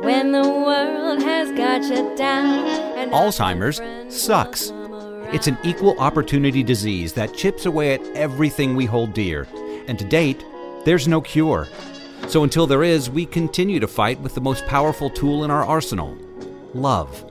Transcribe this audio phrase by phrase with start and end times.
[0.00, 2.66] When the world has got you down.
[3.10, 4.72] Alzheimer's sucks.
[5.34, 9.46] It's an equal opportunity disease that chips away at everything we hold dear.
[9.88, 10.42] And to date,
[10.86, 11.68] there's no cure.
[12.28, 15.66] So until there is, we continue to fight with the most powerful tool in our
[15.66, 16.16] arsenal
[16.72, 17.30] love.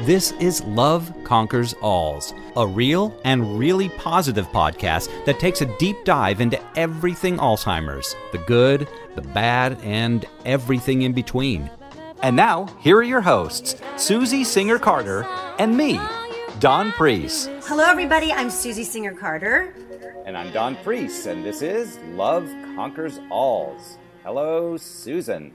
[0.00, 6.04] This is Love Conquers Alz, a real and really positive podcast that takes a deep
[6.04, 11.70] dive into everything Alzheimer's the good, the bad, and everything in between.
[12.22, 15.24] And now, here are your hosts, Susie Singer Carter
[15.58, 15.98] and me,
[16.58, 17.48] Don Priest.
[17.64, 18.30] Hello, everybody.
[18.30, 19.74] I'm Susie Singer Carter.
[20.26, 23.96] And I'm Don Priest, and this is Love Conquers Alz.
[24.22, 25.50] Hello, Susan.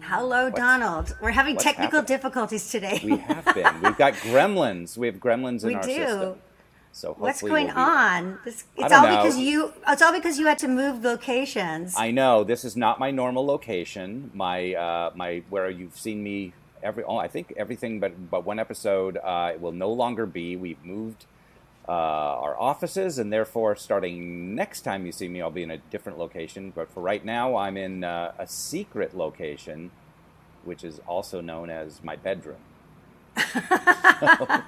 [0.00, 1.16] Hello, Donald.
[1.20, 2.16] We're having technical happening?
[2.18, 3.00] difficulties today.
[3.02, 3.80] We have been.
[3.82, 4.96] We've got gremlins.
[4.96, 5.88] We have gremlins in We our do.
[5.94, 6.34] system.
[6.96, 8.38] So What's going we'll on?
[8.42, 9.16] This, it's all know.
[9.16, 9.74] because you.
[9.86, 11.92] It's all because you had to move locations.
[11.94, 14.30] I know this is not my normal location.
[14.32, 17.04] My uh, my where you've seen me every.
[17.04, 19.18] Oh, I think everything but but one episode.
[19.18, 20.56] Uh, it will no longer be.
[20.56, 21.26] We've moved
[21.86, 25.76] uh, our offices, and therefore, starting next time you see me, I'll be in a
[25.76, 26.72] different location.
[26.74, 29.90] But for right now, I'm in uh, a secret location,
[30.64, 32.56] which is also known as my bedroom.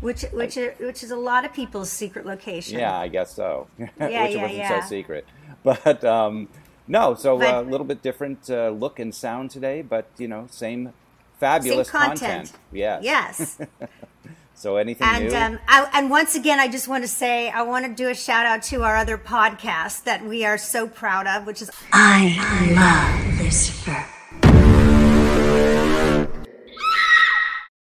[0.00, 2.78] which which are, which is a lot of people's secret location.
[2.78, 3.66] Yeah, I guess so.
[3.78, 4.80] Yeah, Which yeah, wasn't yeah.
[4.82, 5.26] so secret.
[5.62, 6.48] But um,
[6.86, 10.28] no, so But- uh, a little bit different uh, look and sound today, but you
[10.28, 10.92] know, same
[11.40, 12.52] fabulous Same content.
[12.72, 13.02] Yes.
[13.02, 13.58] Yes.
[14.56, 15.34] So anything And new?
[15.34, 18.14] um, I, and once again, I just want to say I want to do a
[18.14, 22.38] shout out to our other podcast that we are so proud of, which is I
[22.70, 24.06] love Lucifer.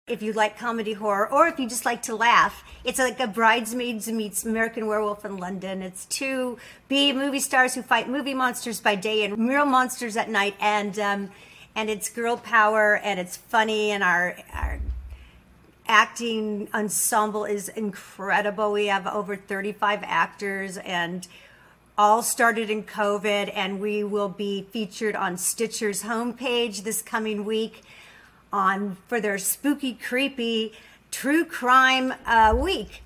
[0.08, 2.62] If you like comedy horror or if you just like to laugh.
[2.84, 5.82] It's like a bridesmaids meets American Werewolf in London.
[5.82, 10.30] It's two B movie stars who fight movie monsters by day and real monsters at
[10.30, 11.30] night, and um,
[11.74, 14.78] and it's girl power and it's funny and our our
[15.88, 18.70] acting ensemble is incredible.
[18.70, 21.26] We have over 35 actors and
[21.98, 27.82] all started in COVID, and we will be featured on Stitcher's homepage this coming week
[28.52, 30.72] on for their spooky, creepy,
[31.10, 33.02] true crime uh, week.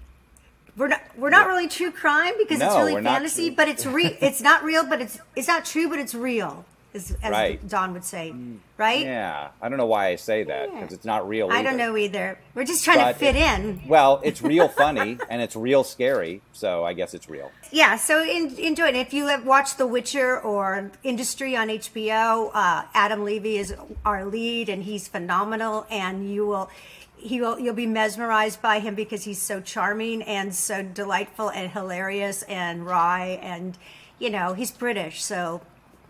[0.77, 4.41] We're not we're not really true crime because it's really fantasy, but it's re- it's
[4.41, 6.65] not real, but it's it's not true, but it's real,
[6.95, 7.69] as, as Right.
[7.69, 8.35] Don would say,
[8.77, 9.01] right?
[9.05, 11.49] yeah, I don't know why I say that because it's not real.
[11.51, 12.39] I don't know either.
[12.55, 13.83] We're just trying But to fit it- in.
[13.87, 17.51] Well, it's real funny and it's real scary, so I guess it's real.
[17.71, 18.97] Yeah, so in, enjoy it.
[18.97, 23.75] If you have watched The Witcher or Industry on HBO, uh, Adam Levy is
[24.05, 25.87] our lead, and he's phenomenal.
[25.91, 26.71] And you will,
[27.17, 31.71] he will, you'll be mesmerized by him because he's so charming and so delightful and
[31.71, 33.79] hilarious and wry, and
[34.19, 35.23] you know he's British.
[35.23, 35.61] So,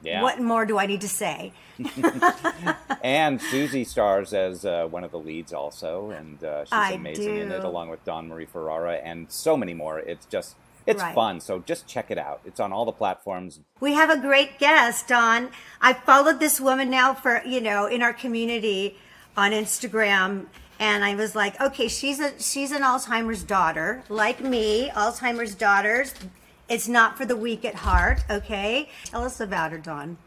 [0.02, 0.22] Yeah.
[0.22, 1.52] what more do I need to say?
[3.02, 7.36] And Susie stars as uh, one of the leads also, and uh, she's I amazing
[7.36, 9.98] in it, along with Don Marie Ferrara and so many more.
[9.98, 10.54] It's just
[10.86, 11.14] it's Right.
[11.14, 11.40] fun.
[11.40, 12.40] So just check it out.
[12.44, 13.60] It's on all the platforms.
[13.80, 15.50] We have a great guest, Don.
[15.80, 18.96] I followed this woman now for, you know, in our community
[19.36, 20.46] on Instagram.
[20.78, 24.90] And I was like, okay, she's a she's an Alzheimer's daughter, like me.
[24.90, 26.14] Alzheimer's daughters.
[26.70, 28.88] It's not for the weak at heart, okay?
[29.06, 30.18] Tell us about her, Don.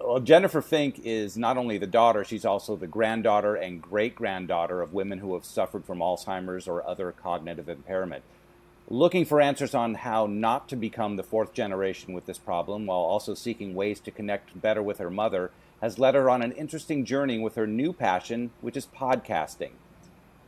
[0.00, 4.80] Well, Jennifer Fink is not only the daughter, she's also the granddaughter and great granddaughter
[4.80, 8.24] of women who have suffered from Alzheimer's or other cognitive impairment.
[8.88, 13.00] Looking for answers on how not to become the fourth generation with this problem while
[13.00, 15.50] also seeking ways to connect better with her mother
[15.82, 19.72] has led her on an interesting journey with her new passion, which is podcasting.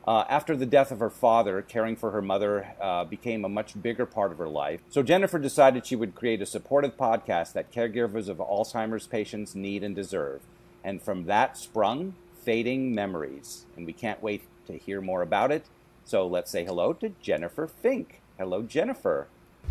[0.06, 3.80] Uh, after the death of her father, caring for her mother uh, became a much
[3.80, 4.80] bigger part of her life.
[4.90, 9.84] So Jennifer decided she would create a supportive podcast that caregivers of Alzheimer's patients need
[9.84, 10.40] and deserve.
[10.82, 12.14] And from that sprung
[12.44, 13.64] Fading Memories.
[13.76, 15.66] And we can't wait to hear more about it.
[16.04, 18.20] So let's say hello to Jennifer Fink.
[18.38, 19.28] Hello, Jennifer.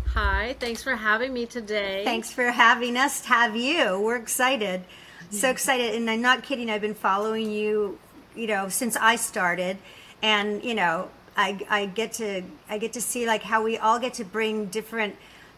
[0.08, 2.02] Hi, thanks for having me today.
[2.04, 4.00] Thanks for having us have you.
[4.00, 4.82] We're excited.
[5.30, 5.94] So excited.
[5.94, 6.70] And I'm not kidding.
[6.70, 7.98] I've been following you,
[8.34, 9.76] you know, since I started.
[10.22, 13.98] And, you know, I, I get to I get to see like how we all
[13.98, 15.16] get to bring different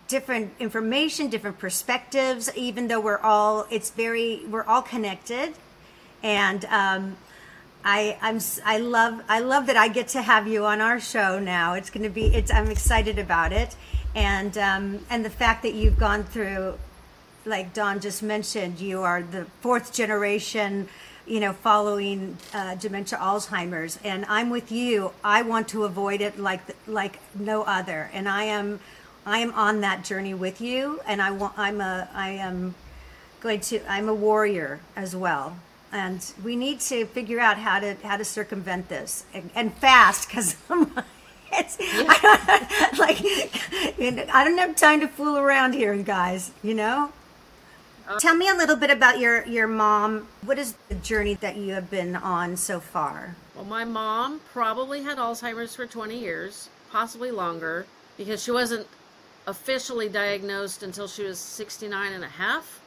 [0.08, 5.54] different information, different perspectives, even though we're all it's very we're all connected.
[6.22, 7.16] And um
[7.84, 11.38] I I'm I love I love that I get to have you on our show
[11.38, 11.74] now.
[11.74, 13.76] It's going to be it's I'm excited about it,
[14.14, 16.78] and um, and the fact that you've gone through,
[17.44, 20.88] like Don just mentioned, you are the fourth generation,
[21.26, 25.12] you know, following uh, dementia Alzheimer's, and I'm with you.
[25.22, 28.80] I want to avoid it like like no other, and I am
[29.26, 32.74] I am on that journey with you, and I want I'm a I am
[33.40, 35.54] going to i'm a warrior as well
[35.92, 40.28] and we need to figure out how to how to circumvent this and, and fast
[40.28, 40.56] because
[41.52, 42.18] it's I
[42.88, 43.20] don't, like
[43.98, 46.50] you know, I don't have time to fool around here, guys.
[46.62, 47.12] You know.
[48.18, 50.28] Tell me a little bit about your your mom.
[50.42, 53.36] What is the journey that you have been on so far?
[53.54, 57.86] Well, my mom probably had Alzheimer's for 20 years, possibly longer,
[58.16, 58.86] because she wasn't
[59.46, 62.80] officially diagnosed until she was 69 and a half.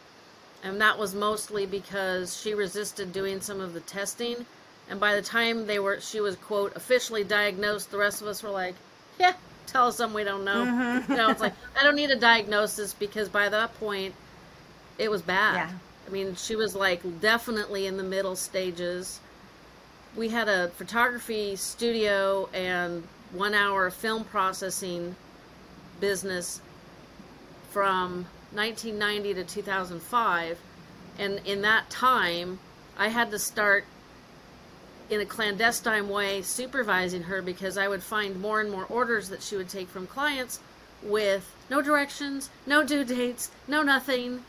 [0.64, 4.46] And that was mostly because she resisted doing some of the testing.
[4.90, 8.44] And by the time they were she was quote officially diagnosed, the rest of us
[8.44, 8.76] were like,
[9.20, 9.34] "Yeah,
[9.66, 11.12] tell us something we don't know." Mm-hmm.
[11.12, 14.14] You know, it's like I don't need a diagnosis because by that point
[14.98, 15.56] it was bad.
[15.56, 15.70] Yeah.
[16.08, 19.20] I mean, she was like definitely in the middle stages.
[20.16, 23.04] We had a photography studio and
[23.34, 25.16] one hour film processing
[26.00, 26.62] business
[27.72, 30.60] from 1990 to 2005.
[31.20, 32.60] And in that time,
[32.98, 33.86] I had to start
[35.10, 39.42] in a clandestine way supervising her because I would find more and more orders that
[39.42, 40.60] she would take from clients
[41.04, 44.44] with no directions, no due dates, no nothing.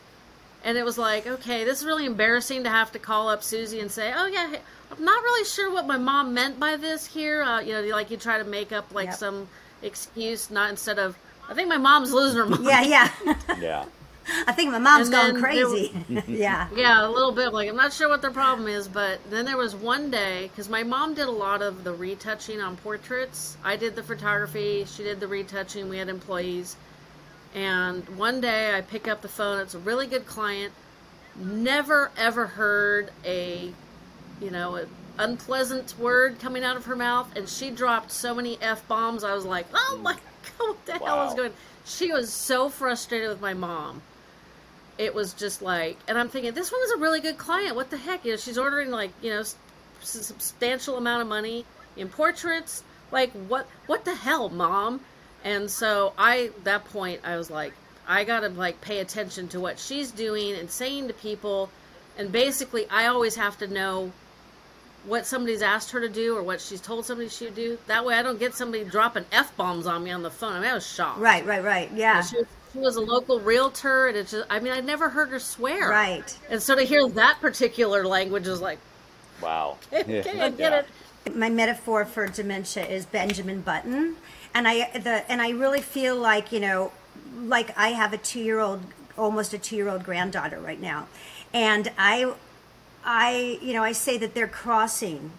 [0.65, 3.81] And it was like, okay, this is really embarrassing to have to call up Susie
[3.81, 4.61] and say, oh, yeah, hey,
[4.91, 7.43] I'm not really sure what my mom meant by this here.
[7.43, 9.15] Uh, you know, like you try to make up like Yep.
[9.17, 9.49] some
[9.83, 11.17] excuse, not instead of,
[11.49, 12.65] I think my mom's losing her mind.
[12.65, 13.35] Yeah, yeah.
[13.61, 13.85] Yeah.
[14.47, 16.05] I think my mom's And gone then there crazy.
[16.29, 16.69] yeah.
[16.75, 17.55] Yeah, a little bit.
[17.55, 20.69] Like, I'm not sure what their problem is, but then there was one day, because
[20.69, 23.57] my mom did a lot of the retouching on portraits.
[23.65, 26.77] I did the photography, she did the retouching, we had employees.
[27.59, 30.73] And one day I pick up the phone, it's a really good client.
[31.35, 33.73] Never ever heard a,
[34.41, 34.87] you know, a
[35.19, 39.35] unpleasant word coming out of her mouth, and she dropped so many F bombs, I
[39.35, 40.03] was like, oh mm.
[40.03, 40.13] my
[40.59, 41.37] god, what the hell is Wow.
[41.37, 41.53] going
[41.85, 44.03] She was so frustrated with my mom
[44.99, 47.77] it was just like, and I'm thinking, this one was a really good client.
[47.77, 48.25] What the heck?
[48.25, 49.45] You know, she's ordering like, you know,
[50.01, 51.65] substantial amount of money
[51.97, 52.83] in portraits.
[53.13, 55.01] Like, what, what the hell, mom?
[55.49, 57.73] And so I, that point, I was like,
[58.07, 61.71] I gotta like pay attention to what she's doing and saying to people.
[62.19, 64.13] And basically, I always have to know
[65.07, 67.79] what somebody's asked her to do or what she's told somebody she would do.
[67.87, 70.53] That way, I don't get somebody dropping f bombs on me on the phone.
[70.53, 71.19] I mean, I was shocked.
[71.21, 71.91] Right, right, right.
[71.95, 72.23] Yeah.
[72.23, 75.31] She was, she was a local realtor, and it's just, I mean, I'd never heard
[75.31, 75.89] her swear.
[75.89, 76.37] Right.
[76.51, 78.79] And so to hear that particular language is like,
[79.41, 79.79] Wow.
[79.93, 80.83] okay, I get Yeah.
[81.27, 81.37] it.
[81.37, 84.17] my metaphor for dementia is Benjamin Button,
[84.55, 86.93] and I the and I really feel like you know,
[87.45, 88.83] like I have a two year old,
[89.17, 91.09] almost a two year old granddaughter right now,
[91.53, 92.33] and I,
[93.05, 95.33] I you know I say that they're crossing.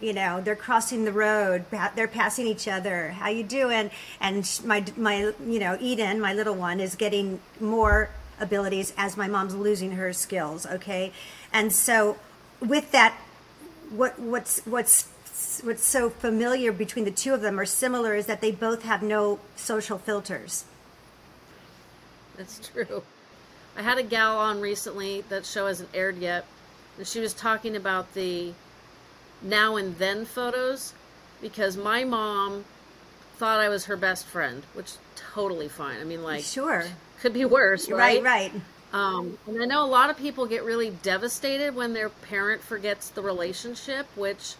[0.00, 1.64] You know, they're crossing the road.
[1.94, 3.10] They're passing each other.
[3.10, 3.92] How you doing?
[4.20, 8.10] And my my you know Eden, my little one, is getting more
[8.40, 10.66] abilities as my mom's losing her skills.
[10.66, 11.12] Okay,
[11.52, 12.18] and so
[12.60, 13.16] with that
[13.90, 15.08] what what's what's
[15.62, 19.02] what's so familiar between the two of them or similar is that they both have
[19.02, 20.64] no social filters.
[22.36, 23.02] That's true.
[23.76, 25.22] I had a gal on recently.
[25.28, 26.44] That show hasn't aired yet,
[26.98, 28.52] and she was talking about the
[29.40, 30.94] now and then photos
[31.40, 32.64] because my mom
[33.38, 36.00] thought I was her best friend, which totally fine.
[36.00, 36.84] I mean, like, Sure.
[37.20, 38.52] could be worse, Right, right.
[38.92, 43.08] Um, and I know a lot of people get really devastated when their parent forgets
[43.08, 44.54] the relationship, which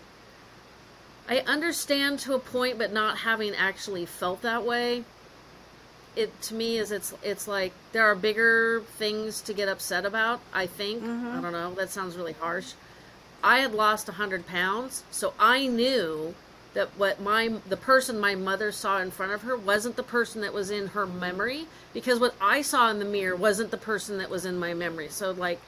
[1.32, 5.02] I understand to a point, but not having actually felt that way.
[6.14, 10.40] It to me is it's it's like there are bigger things to get upset about.
[10.52, 11.38] I think mm-hmm.
[11.38, 11.72] I don't know.
[11.72, 12.74] That sounds really harsh.
[13.42, 16.34] I had lost hundred pounds, so I knew
[16.74, 20.42] that what my the person my mother saw in front of her wasn't the person
[20.42, 21.18] that was in her mm-hmm.
[21.18, 24.74] memory because what I saw in the mirror wasn't the person that was in my
[24.74, 25.08] memory.
[25.08, 25.60] So like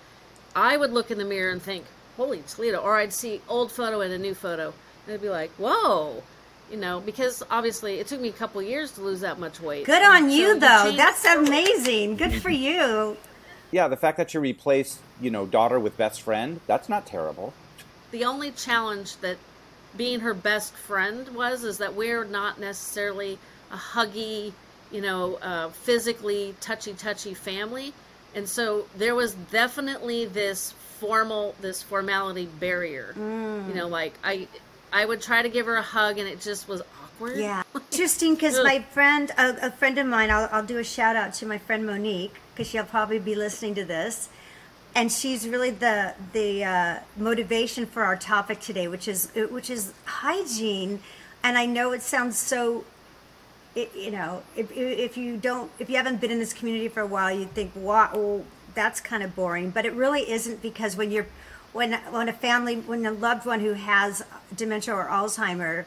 [0.55, 1.87] I would look in the mirror and think,
[2.19, 4.75] "Holy Toledo," or I'd see old photo and a new photo,
[5.07, 6.23] and I'd be like, "Whoa."
[6.71, 9.85] You know, because obviously it took me a couple years to lose that much weight.
[9.85, 10.85] Good on So you though.
[10.85, 12.17] change- That's amazing.
[12.17, 13.17] Good for you.
[13.71, 17.53] Yeah, the fact that you replace, you know, daughter with best friend, that's not terrible.
[18.13, 19.37] the only challenge that
[19.97, 23.39] being her best friend was is that we're not necessarily
[23.73, 24.53] a huggy
[24.93, 27.93] you know uh, physically touchy touchy family
[28.35, 34.47] and so there was definitely this formal this formality barrier you know like i
[34.95, 37.63] i would try to give her a hug and it just was awkward Yeah.
[37.93, 41.33] Interesting because my friend, a, a friend of mine, I'll, I'll do a shout out
[41.35, 44.29] to my friend Monique because she'll probably be listening to this.
[44.97, 49.93] And she's really the the uh, motivation for our topic today, which is which is
[50.07, 51.01] hygiene.
[51.45, 52.85] And I know it sounds so
[53.77, 57.01] it, you know, if, if you don't, if you haven't been in this community for
[57.01, 59.71] a while, you'd think, wow, well, that's kind of boring.
[59.71, 61.27] But it really isn't because when you're,
[61.75, 64.25] when when a family when a loved one who has
[64.57, 65.85] dementia or Alzheimer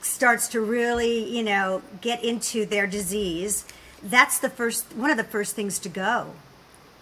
[0.00, 3.64] starts to really you know get into their disease,
[4.02, 6.34] that's the first one of the first things to go,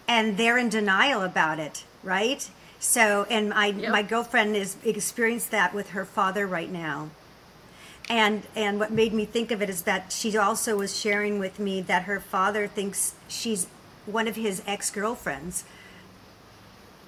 [0.07, 2.49] and they're in denial about it, right?
[2.79, 3.91] So, and my Yep.
[3.91, 7.09] my girlfriend is experienced that with her father right now
[8.09, 11.59] and and what made me think of it is that she also was sharing with
[11.59, 13.67] me that her father thinks she's
[14.05, 15.63] one of his ex-girlfriends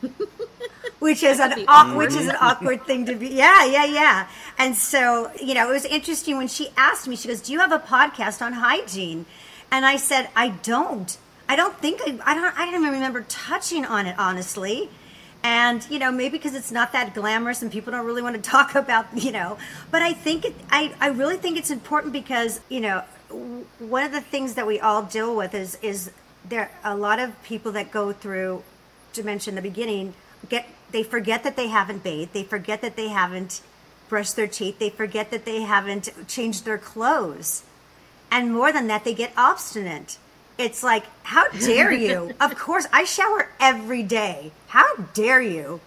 [1.03, 2.29] which is an au- which is awkward.
[2.29, 4.27] an awkward thing to be yeah yeah yeah.
[4.57, 7.59] And so you know it was interesting when she asked me she goes do you
[7.59, 9.25] have a podcast on hygiene?
[9.71, 11.17] And i said i don't.
[11.49, 14.89] I don't think i, I don't i don't even remember touching on it honestly.
[15.43, 18.41] And you know maybe because it's not that glamorous and people don't really want to
[18.57, 19.57] talk about you know.
[19.91, 24.03] But i think it i, I really think it's important because you know w- one
[24.03, 26.11] of the things that we all deal with is is
[26.45, 28.63] there a lot of people that go through
[29.13, 30.13] dementia in the beginning
[30.49, 33.61] get they forget that they haven't bathed they forget that they haven't
[34.09, 37.63] brushed their teeth they forget that they haven't changed their clothes.
[38.31, 40.17] And more than that they get obstinate.
[40.57, 42.31] It's like how dare you?
[42.39, 44.51] Of course i shower every day.
[44.67, 45.81] How dare you?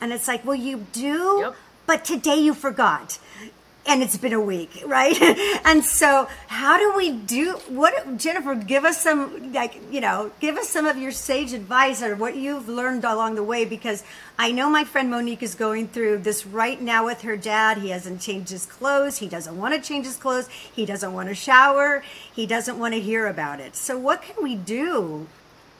[0.00, 1.54] And it's like well you do Yep.
[1.86, 3.18] but today you forgot
[3.86, 5.20] and it's been a week right?
[5.64, 10.56] And so how do we do what jennifer give us some like you know give
[10.56, 14.02] us some of your sage advice or what you've learned along the way because
[14.38, 17.78] i know my friend monique is going through this right now with her dad.
[17.78, 19.18] He hasn't changed his clothes.
[19.18, 20.48] He doesn't want to change his clothes.
[20.48, 22.02] He doesn't want to shower.
[22.32, 23.76] He doesn't want to hear about it.
[23.76, 25.26] So what can we do?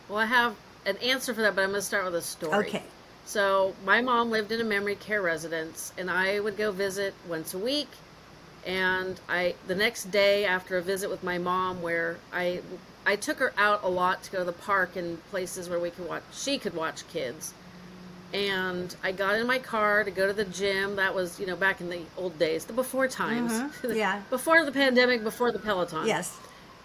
[0.08, 2.66] Well, I have an answer for that, but I'm going to start with a story.
[2.66, 2.82] Okay.
[3.26, 7.52] So, my mom lived in a memory care residence, and I would go visit once
[7.54, 7.88] a week.
[8.64, 12.60] And I, the next day after a visit with my mom, where I,
[13.04, 15.90] I took her out a lot to go to the park and places where we
[15.90, 17.52] could watch, she could watch kids.
[18.32, 20.96] And I got in my car to go to the gym.
[20.96, 23.52] That was, you know, back in the old days, the before times.
[23.52, 23.94] Mhm.
[23.96, 24.20] Yeah.
[24.30, 26.36] before the pandemic, before the Peloton yes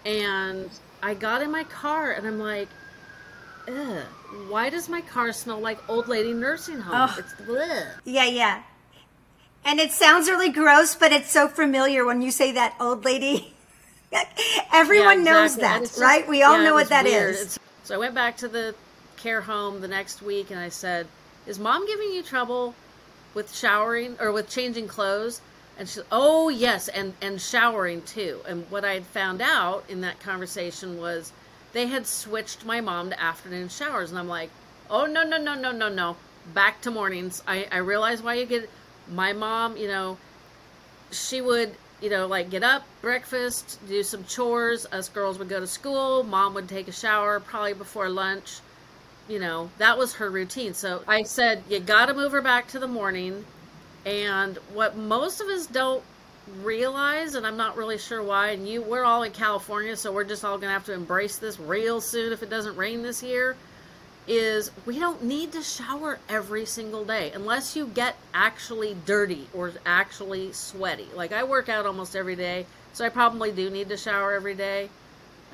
[0.04, 0.68] and
[1.02, 2.68] I got in my car and I'm like,
[3.68, 4.04] Ugh,
[4.48, 6.94] why does my car smell like old lady nursing home?
[7.10, 7.18] Ugh.
[7.18, 7.86] It's bleh.
[8.04, 8.62] Yeah, yeah.
[9.64, 13.54] And it sounds really gross, but it's so familiar when you say that old lady.
[14.72, 15.64] Everyone Yeah, knows exactly.
[15.76, 16.28] And that, just- right?
[16.28, 17.12] We all yeah, know what that is.
[17.12, 17.34] weird.
[17.34, 18.74] It's- so I went back to the
[19.16, 21.06] care home the next week and I said,
[21.46, 22.74] "Is mom giving you trouble
[23.34, 25.40] with showering or with changing clothes?"
[25.78, 29.84] And she, said, "Oh yes, and and showering too." And what I had found out
[29.88, 31.32] in that conversation was
[31.72, 34.50] they had switched my mom to afternoon showers, and I'm like,
[34.90, 36.16] "Oh no no no no no no,
[36.54, 38.68] back to mornings." I I realize why you get
[39.08, 39.76] my mom.
[39.76, 40.18] You know,
[41.10, 45.60] she would you know like get up breakfast do some chores us girls would go
[45.60, 48.58] to school mom would take a shower probably before lunch
[49.28, 52.78] you know that was her routine so i said you gotta move her back to
[52.78, 53.44] the morning
[54.04, 56.02] and what most of us don't
[56.62, 60.24] realize and i'm not really sure why and you we're all in california so we're
[60.24, 63.56] just all gonna have to embrace this real soon if it doesn't rain this year
[64.26, 69.72] is we don't need to shower every single day unless you get actually dirty or
[69.84, 71.08] actually sweaty.
[71.14, 74.54] Like I work out almost every day, so I probably do need to shower every
[74.54, 74.88] day.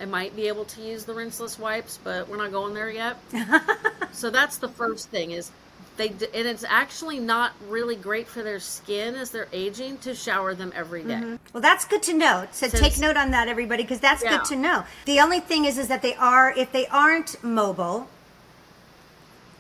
[0.01, 3.17] I might be able to use the rinseless wipes, but we're not going there yet.
[4.13, 5.51] so that's the first thing is
[5.99, 10.55] they and it's actually not really great for their skin as they're aging to shower
[10.55, 11.15] them every day.
[11.15, 11.37] Mm-hmm.
[11.53, 12.47] Well, that's good to know.
[12.53, 14.31] So Since- take note on that, everybody, because that's Yeah.
[14.39, 14.85] good to know.
[15.05, 18.09] The only thing is, is that they are, if they aren't mobile,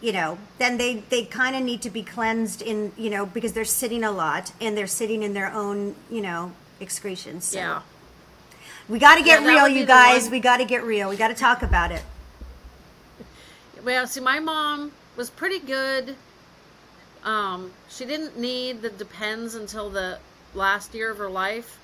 [0.00, 3.52] you know, then they they kind of need to be cleansed in, you know, because
[3.52, 7.46] they're sitting a lot and they're sitting in their own, you know, excretions.
[7.46, 7.82] So Yeah.
[8.88, 10.22] we got to get Yeah, real, you guys.
[10.22, 11.08] one- We got to get real.
[11.08, 12.02] We got to talk about it.
[13.84, 16.14] Well, see, my mom was pretty good.
[17.24, 20.18] Um, she didn't need the Depends until the
[20.54, 21.78] last year of her life.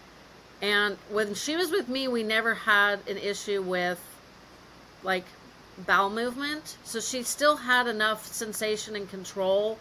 [0.62, 4.00] And when she was with me, we never had an issue with
[5.02, 5.24] like
[5.86, 6.76] bowel movement.
[6.84, 9.78] So she still had enough sensation and control.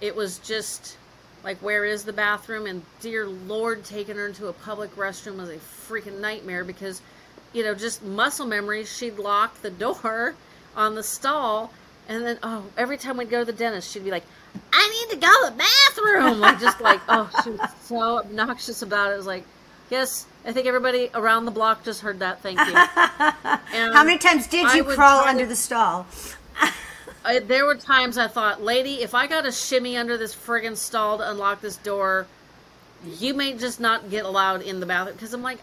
[0.00, 0.96] It was just
[1.42, 2.66] like, where is the bathroom?
[2.66, 7.00] And dear Lord, taking her into a public restroom was a freaking nightmare because,
[7.52, 8.84] you know, just muscle memory.
[8.84, 10.34] She'd lock the door
[10.76, 11.72] on the stall.
[12.08, 14.24] And then, oh, every time we'd go to the dentist, she'd be like,
[14.72, 16.40] I need to go to the bathroom.
[16.40, 19.14] Like, just like, oh, she was so obnoxious about it.
[19.14, 19.44] It was like,
[19.90, 22.40] yes, I think everybody around the block just heard that.
[22.42, 22.74] Thank you.
[23.72, 26.06] And How many times did you crawl under to- the stall?
[27.24, 30.76] I, there were times I thought, lady, if I got to shimmy under this friggin'
[30.76, 32.26] stall to unlock this door,
[33.04, 35.16] you may just not get allowed in the bathroom.
[35.16, 35.58] Because I'm like,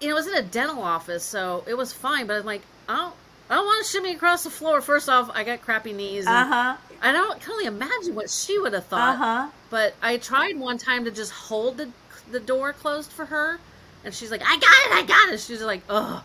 [0.00, 2.26] you know, it was in a dental office, so it was fine.
[2.26, 3.14] But I'm like, I don't,
[3.50, 4.80] I don't want to shimmy across the floor.
[4.80, 6.26] First off, I got crappy knees.
[6.26, 6.76] and Uh huh.
[7.02, 9.14] I don't can only imagine what she would have thought.
[9.14, 9.48] Uh huh.
[9.70, 11.88] But I tried one time to just hold the
[12.30, 13.58] the door closed for her,
[14.04, 16.22] and she's like, "I got it, I got it." She's like, "Ugh."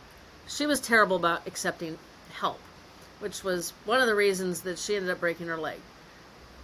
[0.48, 1.98] She was terrible about accepting
[2.32, 2.60] help,
[3.20, 5.78] which was one of the reasons that she ended up breaking her leg.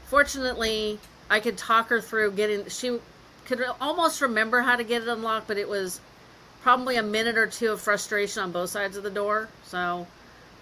[0.06, 2.68] Fortunately, I could talk her through getting.
[2.70, 3.00] She
[3.46, 6.00] could almost remember how to get it unlocked, but it was
[6.62, 9.50] probably a minute or two of frustration on both sides of the door.
[9.66, 10.08] So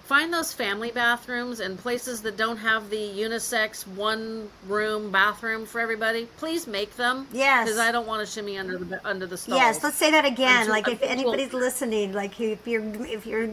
[0.04, 5.80] find those family bathrooms and places that don't have the unisex one room bathroom for
[5.80, 6.28] everybody.
[6.38, 7.28] Please make them.
[7.32, 7.66] Yes.
[7.66, 9.60] because I don't want to shimmy under the under the stalls.
[9.60, 10.62] Yes, let's say that again.
[10.62, 13.52] Until- like if anybody's listening, like if you're if you're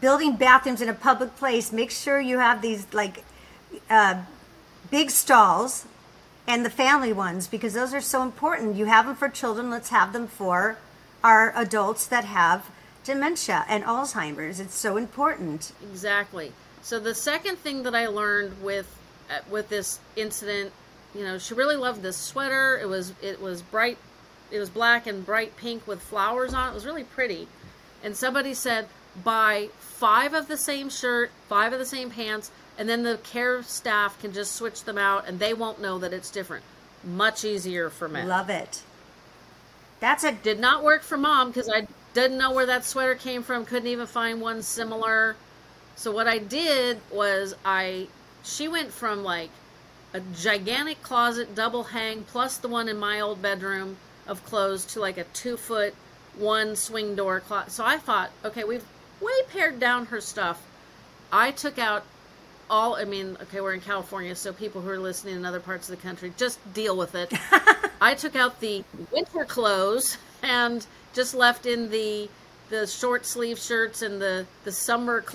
[0.00, 3.24] building bathrooms in a public place, make sure you have these like
[3.88, 4.20] uh,
[4.90, 5.86] big stalls
[6.46, 8.76] and the family ones because those are so important.
[8.76, 9.70] You have them for children.
[9.70, 10.76] Let's have them for
[11.22, 12.68] our adults that have
[13.04, 14.60] dementia and Alzheimer's.
[14.60, 15.72] It's so important.
[15.90, 16.52] Exactly.
[16.82, 18.86] So the second thing that I learned with
[19.30, 20.72] uh, with this incident,
[21.14, 22.78] you know, she really loved this sweater.
[22.80, 23.98] It was it was bright,
[24.50, 26.70] it was black and bright pink with flowers on it.
[26.72, 27.48] It was really pretty.
[28.02, 28.88] And somebody said
[29.24, 33.62] buy five of the same shirt, five of the same pants, and then the care
[33.62, 36.64] staff can just switch them out, and they won't know that it's different.
[37.04, 38.26] Much easier for men.
[38.26, 38.82] Love it.
[40.00, 43.42] That's a Did not work for mom because I didn't know where that sweater came
[43.42, 43.64] from.
[43.64, 45.36] Couldn't even find one similar.
[45.96, 48.08] So what I did was I
[48.44, 49.50] she went from like
[50.14, 55.00] a gigantic closet double hang plus the one in my old bedroom of clothes to
[55.00, 55.94] like a two foot
[56.36, 57.72] one swing door closet.
[57.72, 58.84] So I thought, okay, we've
[59.20, 60.62] way pared down her stuff.
[61.30, 62.04] I took out
[62.68, 65.88] all I mean, okay, we're in California, so people who are listening in other parts
[65.90, 67.32] of the country, just deal with it.
[68.00, 72.28] I took out the winter clothes and just left in the
[72.70, 75.20] the short sleeve shirts and the the summer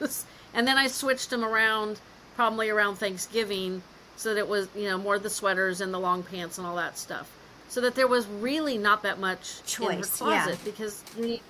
[0.00, 2.00] clothes, and then I switched them around
[2.36, 3.82] probably around Thanksgiving
[4.16, 6.76] so that it was you know more the sweaters and the long pants and all
[6.76, 7.30] that stuff,
[7.68, 10.42] so that there was really not that much choice in her Choice, yeah.
[10.44, 11.40] closet because the,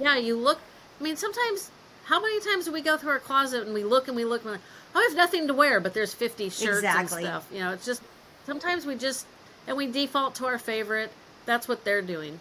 [0.00, 0.58] yeah you look.
[1.00, 1.70] I mean sometimes.
[2.04, 4.40] How many times do we go through our closet and we look and we look
[4.40, 4.62] and we're like,
[4.94, 7.22] oh, I have nothing to wear, but there's 50 shirts Exactly.
[7.22, 7.46] and stuff.
[7.52, 8.00] You know, it's just
[8.46, 9.26] sometimes we just
[9.66, 11.12] and we default to our favorite.
[11.44, 12.40] That's what they're doing.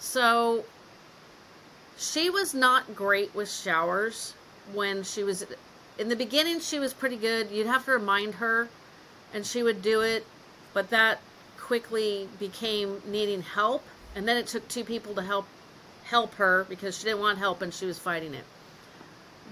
[0.00, 0.64] So
[1.98, 4.34] she was not great with showers
[4.72, 5.46] when she was
[5.98, 7.50] in the beginning she was pretty good.
[7.50, 8.68] You'd have to remind her
[9.34, 10.26] and she would do it,
[10.72, 11.20] but that
[11.58, 13.84] quickly became needing help
[14.16, 15.46] and then it took two people to help
[16.04, 18.44] help her because she didn't want help and she was fighting it.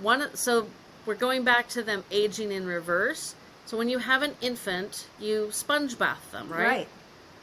[0.00, 0.66] One so
[1.04, 3.34] we're going back to them aging in reverse.
[3.66, 6.66] So when you have an infant, you sponge bath them, right?
[6.66, 6.88] right.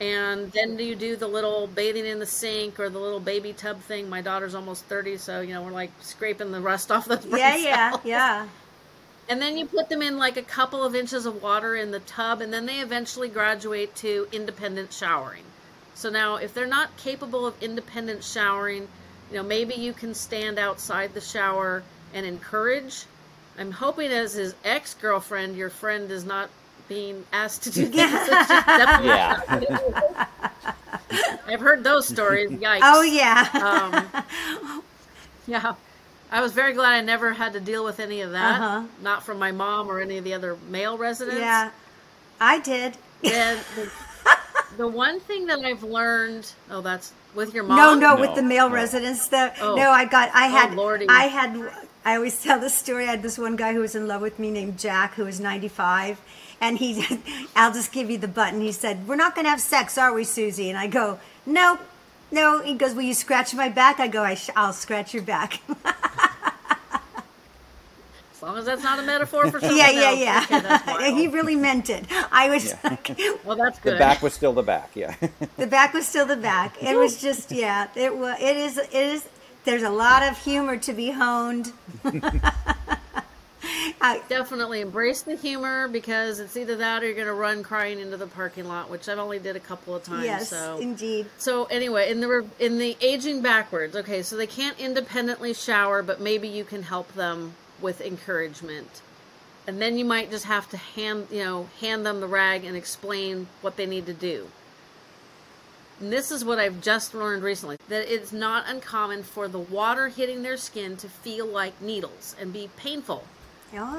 [0.02, 3.54] And then do you do the little bathing in the sink or the little baby
[3.54, 4.10] tub thing.
[4.10, 7.56] My daughter's almost 30, so, you know, we're like scraping the rust off the Yeah,
[7.56, 8.02] yeah, cells.
[8.04, 8.50] yeah.
[9.30, 12.00] And then you put them in like a couple of inches of water in the
[12.00, 15.54] tub, and then they eventually graduate to independent showering.
[15.94, 18.90] So now, if they're not capable of independent showering,
[19.30, 23.08] you know, maybe you can stand outside the shower and encourage.
[23.58, 26.50] I'm hoping, as his ex girlfriend, your friend is not
[26.88, 31.36] being asked to do things that she definitely Yeah.
[31.48, 32.50] I've heard those stories.
[32.52, 32.80] Yikes.
[32.84, 34.10] Oh yeah.
[34.14, 34.84] Um,
[35.48, 35.76] yeah.
[36.32, 38.60] I was very glad I never had to deal with any of that.
[38.62, 38.84] Uh-huh.
[39.02, 41.40] Not from my mom or any of the other male residents.
[41.40, 41.72] yeah.
[42.42, 42.98] I did.
[43.24, 43.92] And the,
[44.78, 48.00] the one thing that I've learned, oh, that's with your No, mom.
[48.00, 48.76] no, No, with the male no.
[48.76, 49.28] residents.
[49.30, 49.76] That Oh.
[49.76, 50.32] no, I got.
[50.34, 50.74] I had.
[50.74, 51.06] Lordy.
[51.08, 51.72] I had.
[52.04, 53.06] I always tell this story.
[53.08, 55.40] I had this one guy who was in love with me named Jack, who was
[55.40, 56.20] ninety five,
[56.62, 57.06] and he.
[57.56, 58.62] I'll just give you the button.
[58.62, 61.82] He said, "We're not going to have sex, are we, Susie?" And I go, "Nope."
[62.32, 65.24] No, he goes, "Will you scratch my back?" I go, I sh- "I'll scratch your
[65.24, 65.62] back."
[68.36, 70.50] As long as that's not a metaphor for something yeah, yeah, else.
[70.52, 70.96] yeah.
[70.96, 72.04] Okay, he really meant it.
[72.34, 73.94] I was like, well, that's good.
[73.94, 74.92] The back was still the back.
[74.94, 75.16] Yeah.
[75.56, 76.76] the back was still the back.
[76.84, 77.88] It was just, yeah.
[77.96, 78.38] It was.
[78.42, 78.78] It is.
[78.78, 79.28] It is.
[79.64, 81.72] There's a lot of humor to be honed.
[84.02, 88.00] I, Definitely embrace the humor because it's either that or you're going to run crying
[88.00, 90.26] into the parking lot, which I've only did a couple of times.
[90.26, 91.28] yes, so indeed.
[91.38, 96.02] So anyway, in the re- in the aging backwards, okay, so they can't independently shower,
[96.04, 99.02] but maybe you can help them with encouragement.
[99.68, 102.76] And then you might just have to hand, you know, hand them the rag and
[102.76, 104.48] explain what they need to do.
[106.00, 110.10] And this is what I've just learned recently that it's not uncommon for the water
[110.10, 113.24] hitting their skin to feel like needles and be painful.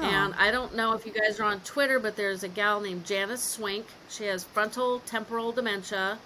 [0.03, 3.05] And I don't know if you guys are on Twitter, but there's a gal named
[3.05, 3.85] Janice Swink.
[4.09, 6.17] She has frontal temporal dementia,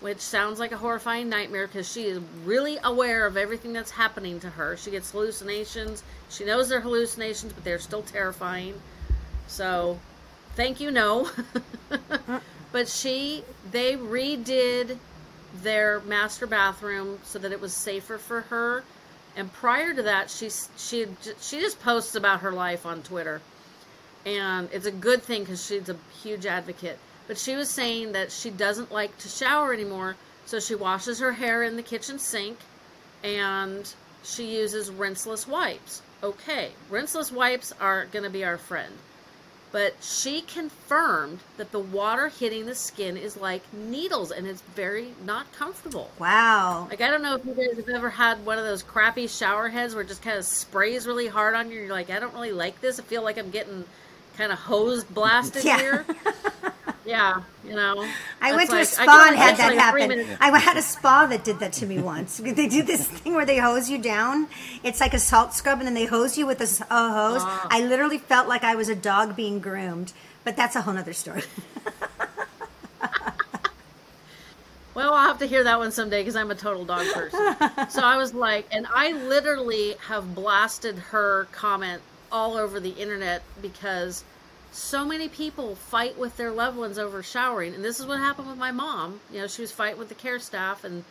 [0.00, 4.40] which sounds like a horrifying nightmare because she is really aware of everything that's happening
[4.40, 4.76] to her.
[4.76, 6.02] She gets hallucinations.
[6.30, 8.80] She knows they're hallucinations, but they're still terrifying.
[9.46, 9.98] So,
[10.54, 11.30] thank you, no.
[11.90, 12.40] Uh.
[12.72, 14.98] but she, they redid
[15.62, 18.84] their master bathroom so that it was safer for her.
[19.36, 21.06] And prior to that, she she
[21.40, 23.42] she just posts about her life on Twitter,
[24.24, 26.98] and it's a good thing because she's a huge advocate.
[27.26, 31.32] But she was saying that she doesn't like to shower anymore, so she washes her
[31.32, 32.58] hair in the kitchen sink,
[33.22, 33.92] and
[34.24, 36.00] she uses rinseless wipes.
[36.22, 38.94] Okay, rinseless wipes are going to be our friend
[39.72, 45.08] but she confirmed that the water hitting the skin is like needles and it's very
[45.24, 46.10] not comfortable.
[46.18, 46.86] Wow.
[46.88, 49.68] Like I don't know if you guys have ever had one of those crappy shower
[49.68, 51.80] heads where it just kind of sprays really hard on you.
[51.80, 52.98] You're like, I don't really like this.
[52.98, 53.84] I feel like I'm getting
[54.36, 55.78] kind of hose blasted Yeah.
[55.78, 56.06] here.
[57.06, 58.06] yeah, you know.
[58.40, 60.36] I went to a spa and had that happen.
[60.40, 62.40] I had a spa that did that to me once.
[62.56, 64.48] They do this thing where they hose you down.
[64.82, 67.42] It's like a salt scrub, and then they hose you with a hose.
[67.44, 67.68] Ah.
[67.70, 70.12] I literally felt like I was a dog being groomed,
[70.44, 71.42] but that's a whole other story.
[74.96, 77.54] Well, I'll have to hear that one someday because I'm a total dog person.
[77.90, 82.00] so I was like, and I literally have blasted her comment
[82.32, 84.24] all over the internet because
[84.76, 87.74] so many people fight with their loved ones over showering.
[87.74, 89.20] And this is what happened with my mom.
[89.32, 91.02] You know, she was fighting with the care staff, and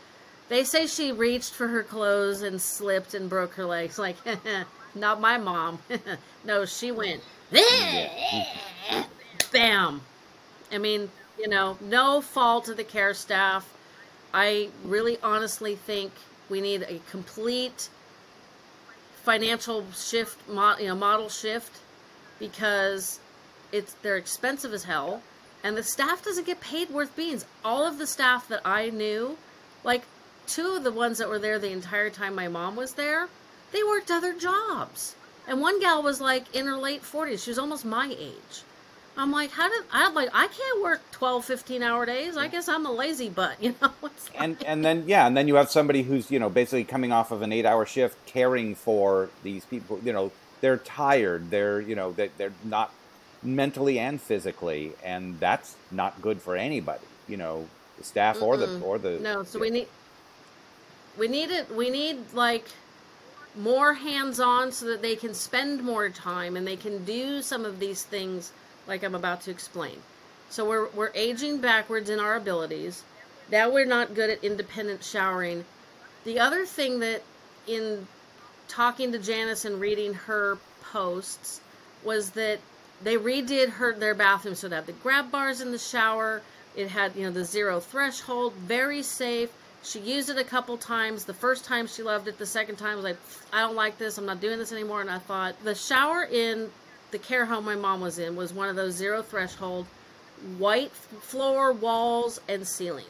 [0.50, 4.00] they say she reached for her clothes and slipped and broke her legs.
[4.06, 4.18] Like,
[4.94, 5.80] not my mom.
[6.46, 7.24] no, she went,
[9.52, 10.02] bam.
[10.72, 13.68] I mean, you know, no fault of the care staff.
[14.34, 16.12] I really honestly think
[16.50, 17.90] we need a complete
[19.24, 21.80] financial shift, you know, model shift
[22.38, 23.20] because
[23.72, 25.22] it's they're expensive as hell,
[25.64, 27.46] and the staff doesn't get paid worth beans.
[27.64, 29.38] All of the staff that I knew,
[29.84, 30.04] like
[30.48, 33.28] two of the ones that were there the entire time my mom was there,
[33.72, 35.16] they worked other jobs,
[35.48, 37.44] and one gal was like in her late forties.
[37.44, 38.64] She was almost my age.
[39.18, 42.36] I'm like, how did I'm like I can't work 12, 15 hour days.
[42.36, 43.92] I guess I'm a lazy butt, you know.
[44.02, 47.12] Like- and and then yeah, and then you have somebody who's you know basically coming
[47.12, 50.00] off of an eight-hour shift, caring for these people.
[50.04, 51.50] You know, they're tired.
[51.50, 52.92] They're you know they, they're not
[53.46, 57.06] mentally and physically, and that's not good for anybody.
[57.28, 59.88] You know, the staff or the or the No, so we need
[61.18, 62.66] we need it we need like
[63.56, 67.64] more hands on so that they can spend more time and they can do some
[67.64, 68.52] of these things
[68.88, 69.98] like I'm about to explain.
[70.50, 73.04] So we're we're aging backwards in our abilities.
[73.52, 75.66] Now we're not good at independent showering.
[76.24, 77.24] The other thing that
[77.68, 78.08] in
[78.68, 80.58] talking to Janice and reading her
[80.92, 81.62] posts
[82.04, 82.60] was that
[83.04, 86.42] they redid her their bathroom so it had the grab bars in the shower.
[86.76, 89.50] It had you know the zero threshold, very safe.
[89.84, 91.26] She used it a couple times.
[91.26, 92.40] The first time she loved it.
[92.40, 93.18] The second time was like,
[93.54, 94.18] I don't like this.
[94.18, 95.02] I'm not doing this anymore.
[95.02, 96.72] And I thought the shower in
[97.12, 99.86] the care home my mom was in was one of those zero threshold,
[100.58, 103.06] white floor, walls, and ceiling.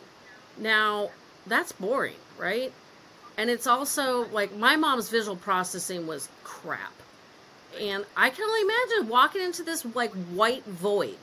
[0.57, 1.09] Now
[1.47, 2.73] that's boring, right?
[3.37, 6.93] And it's also like my mom's visual processing was crap.
[7.79, 11.17] And I can only imagine walking into this like white void.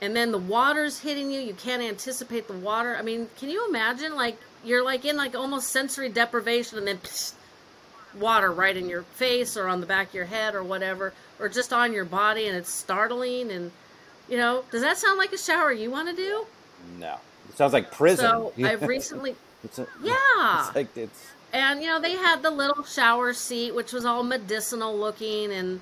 [0.00, 2.96] And then the water's hitting you, you can't anticipate the water.
[2.96, 6.98] I mean, can you imagine like you're like in like almost sensory deprivation and then
[6.98, 7.34] psst,
[8.18, 11.48] water right in your face or on the back of your head or whatever or
[11.48, 13.70] just on your body and it's startling and
[14.28, 16.46] you know, does that sound like a shower you want to do?
[16.98, 17.16] no.
[17.48, 18.26] It sounds like prison.
[18.26, 20.66] So, I've recently It's a, Yeah.
[20.66, 24.22] It's like it's And you know, they had the little shower seat, which was all
[24.22, 25.80] medicinal looking, and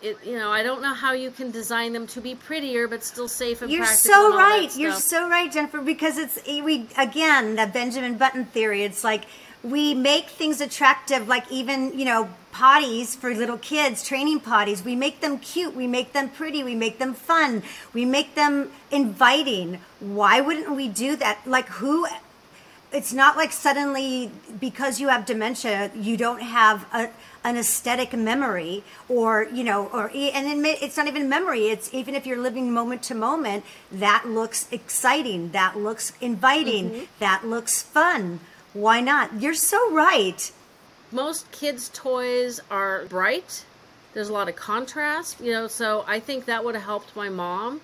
[0.00, 0.16] it.
[0.24, 3.26] You know, I don't know how you can design them to be prettier but still
[3.26, 4.14] safe and You're practical.
[4.14, 4.76] so and right.
[4.76, 5.80] You're so right, Jennifer.
[5.80, 8.84] Because it's we again the Benjamin Button theory.
[8.84, 9.24] It's like
[9.64, 14.84] we make things attractive, like even you know potties for little kids, training potties.
[14.84, 15.74] We make them cute.
[15.74, 16.62] We make them pretty.
[16.62, 17.64] We make them fun.
[17.92, 19.80] We make them inviting.
[19.98, 21.44] Why wouldn't we do that?
[21.44, 22.06] Like who?
[22.92, 27.10] It's not like suddenly because you have dementia, you don't have a,
[27.44, 31.68] an aesthetic memory, or you know, or and it it's not even memory.
[31.68, 37.04] It's even if you're living moment to moment, that looks exciting, that looks inviting, mm-hmm.
[37.20, 38.40] that looks fun.
[38.72, 39.40] Why not?
[39.40, 40.50] You're so right.
[41.12, 43.64] Most kids' toys are bright.
[44.14, 45.68] There's a lot of contrast, you know.
[45.68, 47.80] So I think that would have helped my mom.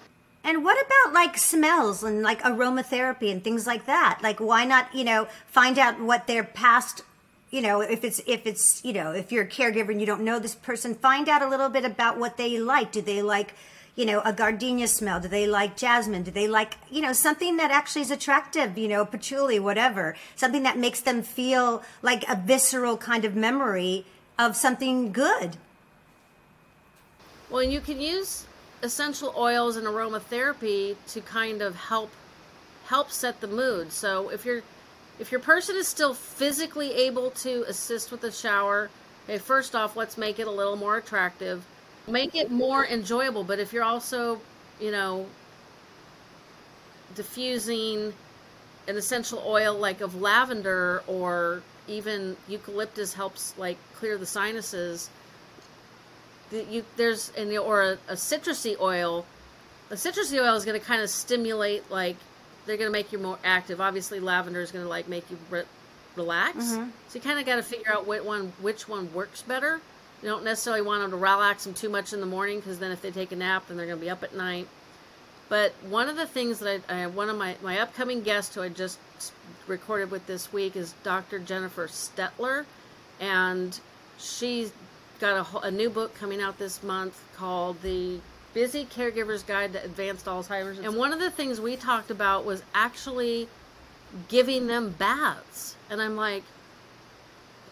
[0.47, 4.21] And what about like smells and like aromatherapy and things like that?
[4.23, 7.03] Like why not, you know, find out what their past,
[7.51, 10.21] you know, if it's if it's, you know, if you're a caregiver and you don't
[10.21, 12.93] know this person, find out a little bit about what they like.
[12.93, 13.55] Do they like,
[13.97, 15.19] you know, a gardenia smell?
[15.19, 16.23] Do they like jasmine?
[16.23, 20.63] Do they like, you know, something that actually is attractive, you know, patchouli, whatever, something
[20.63, 24.07] that makes them feel like a visceral kind of memory
[24.39, 25.57] of something good?
[27.51, 28.47] Well, you can use
[28.83, 32.11] essential oils and aromatherapy to kind of help
[32.87, 33.93] help set the mood.
[33.93, 34.63] So if you're
[35.19, 38.91] if your person is still physically able to assist with the shower,
[39.25, 41.65] okay, first off, let's make it a little more attractive.
[42.07, 44.41] Make it more enjoyable, but if you're also,
[44.79, 45.27] you know,
[47.15, 48.13] diffusing
[48.87, 55.11] an essential oil like of lavender or even eucalyptus helps like clear the sinuses
[56.51, 59.27] the, you, there's and or a, a citrusy oil
[59.89, 62.17] the citrusy oil is going to kind of stimulate like
[62.67, 65.39] they're going to make you more active obviously lavender is going to like make you
[65.51, 65.65] re-
[66.17, 66.91] relax Mm-hmm.
[67.09, 69.81] so you kind of got to figure out which one which one works better
[70.23, 72.91] you don't necessarily want them to relax them too much in the morning because then
[72.91, 74.67] if they take a nap then they're going to be up at night
[75.49, 78.63] but one of the things that I, I one of my, my upcoming guests who
[78.63, 78.99] I just
[79.67, 81.39] recorded with this week is Dr.
[81.39, 82.65] Jennifer Stelter,
[83.21, 83.79] and
[84.19, 84.73] she's
[85.19, 88.21] got a, a new book coming out this month called The
[88.55, 90.79] Busy Caregiver's Guide to Advanced Alzheimer's.
[90.79, 93.49] And one of the things we talked about was actually
[94.29, 96.45] giving them baths, and I'm like,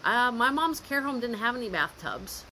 [0.03, 2.45] uh, my mom's care home didn't have any bathtubs.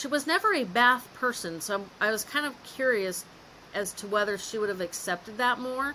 [0.00, 3.24] She was never a bath person, so I was kind of curious
[3.74, 5.94] as to whether she would have accepted that more.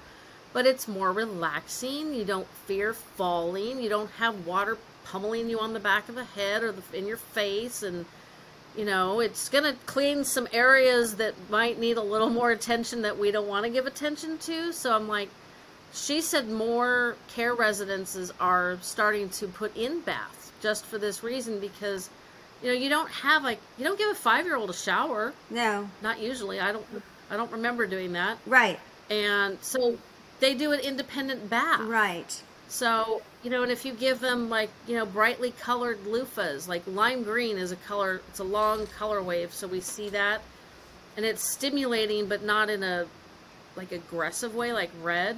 [0.54, 2.14] But it's more relaxing.
[2.14, 3.82] You don't fear falling.
[3.82, 7.08] You don't have water pummeling you on the back of the head or the, in
[7.08, 8.06] your face, and
[8.78, 13.18] you know it's gonna clean some areas that might need a little more attention that
[13.18, 14.72] we don't want to give attention to.
[14.72, 15.30] So I'm like,
[15.94, 21.60] she said more care residences are starting to put in baths just for this reason
[21.60, 22.10] because
[22.62, 25.34] you know you don't have like you don't give a five year old a shower.
[25.50, 26.60] No, not usually.
[26.60, 26.86] I don't
[27.30, 28.38] i don't remember doing that.
[28.46, 29.98] Right, and so
[30.40, 31.82] they do an independent bath.
[31.82, 32.42] Right.
[32.68, 36.82] so you know and if you give them like you know brightly colored loofahs like
[36.88, 40.42] lime green is a color it's a long color wave so we see that.
[41.18, 43.06] And it's stimulating but not in a
[43.76, 45.38] like aggressive way like red.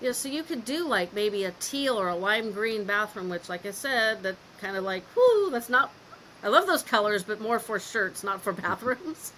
[0.00, 3.28] You know so you could do like maybe a teal or a lime green bathroom
[3.30, 5.90] which like i said that kind of like whoo that's not
[6.44, 9.32] i love those colors but more for shirts not for bathrooms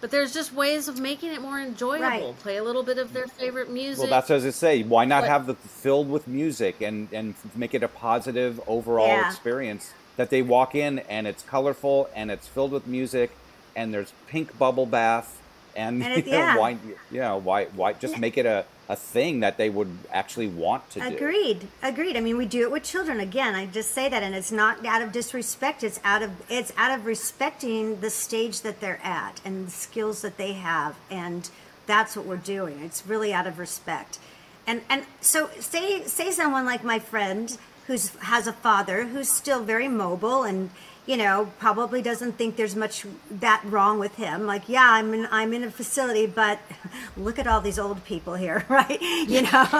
[0.00, 2.38] but there's just ways of making it more enjoyable Right.
[2.38, 4.82] play a little bit of their favorite music Well, that's as I say.
[4.84, 9.08] Why not But- have the filled with music and and make it a positive overall
[9.08, 9.28] Yeah.
[9.28, 13.32] experience that they walk in and it's colorful and it's filled with music
[13.74, 15.37] and there's pink bubble bath
[15.78, 16.56] and, And it- you know, yeah.
[16.58, 16.70] why
[17.10, 20.88] you know why why just make it a, a thing that they would actually want
[20.90, 21.06] to do.
[21.06, 21.68] Agreed.
[21.82, 22.16] Agreed.
[22.16, 23.20] I mean, we do it with children.
[23.20, 25.84] Again, I just say that, and it's not out of disrespect.
[25.84, 30.22] It's out of it's out of respecting the stage that they're at and the skills
[30.22, 31.48] that they have, and
[31.86, 32.80] that's what we're doing.
[32.80, 34.18] It's really out of respect.
[34.66, 39.62] And and so say say someone like my friend who's has a father who's still
[39.64, 40.70] very mobile and
[41.08, 45.26] you know probably doesn't think there's much that wrong with him like yeah i'm in
[45.30, 46.58] i'm in a facility but
[47.16, 49.66] look at all these old people here right you know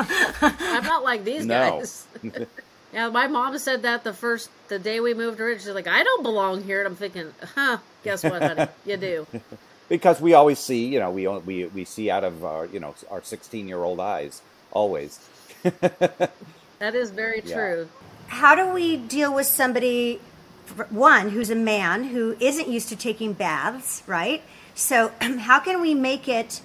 [0.73, 1.55] I'm not like these No.
[1.81, 2.07] guys.
[2.93, 5.59] yeah, my mom said that the first the day we moved her in.
[5.59, 6.79] She's like, I don't belong here.
[6.81, 7.79] And I'm thinking, huh?
[8.05, 8.67] Guess what, honey?
[8.87, 9.27] You do.
[9.89, 12.95] because we always see, you know, we we we see out of our, you know,
[13.11, 14.41] our 16-year-old eyes
[14.73, 15.19] always.
[15.63, 17.55] That is very Yeah.
[17.55, 17.89] true.
[18.29, 20.21] how do we deal with somebody
[20.91, 24.43] one who's a man who isn't used to taking baths right?
[24.75, 26.61] So how can we make it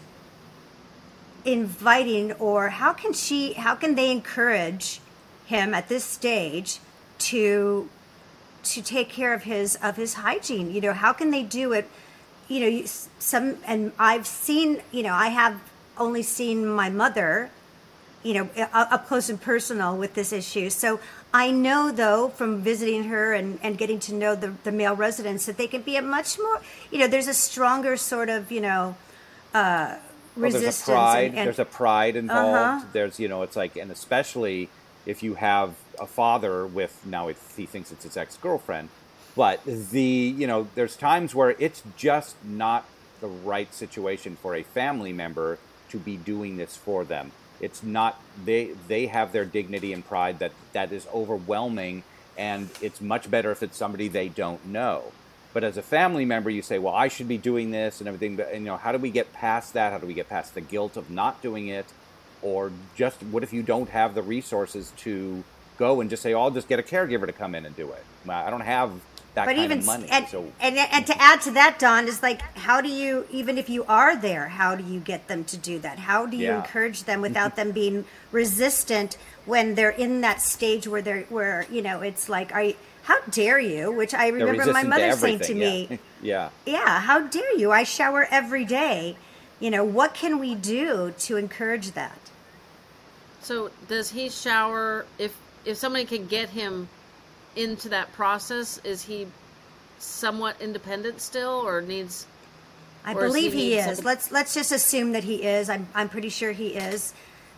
[1.46, 5.02] inviting or how can she how can they encourage
[5.46, 6.80] him at this stage
[7.20, 7.90] to
[8.64, 10.72] to take care of his of his hygiene?
[10.72, 11.90] You know how can they do it?
[12.48, 12.86] You know
[13.20, 15.60] some and i've seen you know i have
[15.98, 17.50] only seen my mother
[18.24, 20.70] you know, up close and personal with this issue.
[20.70, 21.00] So
[21.34, 25.48] I know, though, from visiting her and, and getting to know the, the male residents,
[25.48, 28.62] that they can be a much more, you know, there's a stronger sort of, you
[28.62, 28.96] know,
[29.54, 29.98] uh,
[30.38, 31.30] Well, there's a pride.
[31.30, 32.56] and, and, there's a pride involved.
[32.56, 32.86] Uh-huh.
[32.94, 34.70] There's, you know, it's like, and especially
[35.08, 38.90] if you have a father with now, if he thinks it's his ex girlfriend,
[39.36, 42.86] but the, you know, there's times where it's just not
[43.22, 45.58] the right situation for a family member
[45.90, 47.32] to be doing this for them.
[47.64, 52.04] It's not they they have their dignity and pride that that is overwhelming
[52.38, 55.12] and it's much better if it's somebody they don't know.
[55.54, 58.36] But as a family member you say well i should be doing this and everything
[58.36, 59.94] but you know how do we get past that?
[59.94, 61.86] How do we get past the guilt of not doing it?
[62.42, 65.44] Or just what if you don't have the resources to
[65.78, 67.90] go and just say oh, i'll just get a caregiver to come in and do
[67.92, 68.04] it.
[68.28, 68.92] I don't have
[69.34, 72.08] that but kind even of money and, so and and to add to that don
[72.08, 75.44] is like how do you even if you are there how do you get them
[75.46, 76.00] to do that?
[76.00, 76.58] How do you Yeah.
[76.58, 77.22] encourage them mm-hmm.
[77.24, 82.30] without them being resistant when they're in that stage where they're where you know it's
[82.30, 83.92] like i how dare you?
[83.92, 85.98] Which i remember my mother to saying to me yeah.
[86.22, 86.50] yeah.
[86.66, 87.72] Yeah how dare you?
[87.72, 89.18] I shower every day.
[89.60, 92.20] You know what can we do to encourage that?
[93.42, 96.90] So does he shower if if somebody can get him
[97.56, 99.28] into that process, is he
[100.00, 102.28] somewhat independent still or needs
[103.06, 104.04] i Or believe he he is.
[104.04, 105.70] let's let's just assume that he is.
[105.70, 107.14] I'm, I'm pretty sure he is.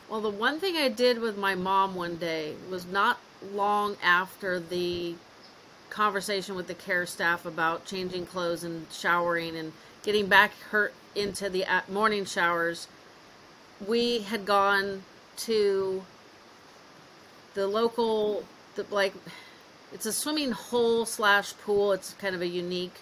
[0.10, 3.20] Well, the one thing I did with my mom one day was not
[3.54, 5.16] long after the
[5.90, 11.50] conversation with the care staff about changing clothes and showering and getting back her into
[11.50, 12.88] the morning showers.
[13.86, 15.04] We had gone
[15.38, 16.04] to
[17.54, 18.44] the local,
[18.76, 19.14] the, like,
[19.96, 21.94] it's a swimming hole slash pool.
[21.94, 22.96] It's kind of a unique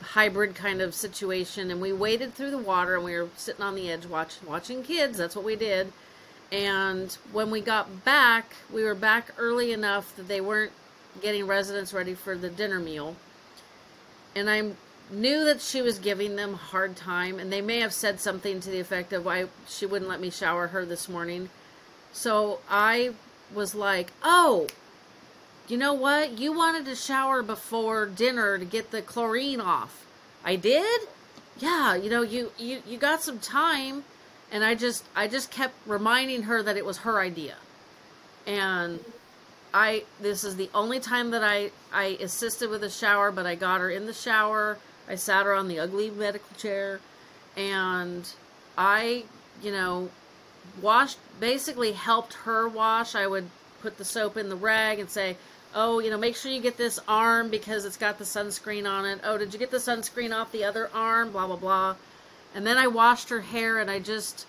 [0.00, 1.68] hybrid kind of situation.
[1.68, 4.84] And we waded through the water and we were sitting on the edge watch, watching
[4.84, 5.18] kids.
[5.18, 5.92] That's what we did.
[6.52, 10.70] And when we got back we were back early enough that they weren't
[11.20, 13.16] getting residents ready for the dinner meal.
[14.36, 14.70] And i
[15.10, 17.40] knew that she was giving them hard time.
[17.40, 20.30] And they may have said something to the effect of why she wouldn't let me
[20.30, 21.48] shower her this morning.
[22.12, 23.10] So i
[23.52, 24.68] was like oh
[25.68, 26.38] you know what?
[26.38, 30.06] You wanted to shower before dinner to get the chlorine off.
[30.44, 31.00] I did?
[31.58, 34.04] Yeah, you know, you, you, you got some time
[34.52, 37.56] and I just I just kept reminding her that it was her idea.
[38.46, 39.00] And
[39.74, 43.54] I this is the only time that I I assisted with a shower, but I
[43.54, 44.78] got her in the shower.
[45.08, 47.00] I sat her on the ugly medical chair
[47.56, 48.28] and
[48.76, 49.24] I,
[49.62, 50.10] you know,
[50.80, 53.14] washed basically helped her wash.
[53.14, 53.48] I would
[53.82, 55.36] put the soap in the rag and say,
[55.78, 59.04] "Oh, you know, make sure you get this arm because it's got the sunscreen on
[59.04, 59.20] it.
[59.22, 61.30] Oh, did you get the sunscreen off the other arm?
[61.30, 61.96] blah blah blah."
[62.54, 64.46] And then I washed her hair and I just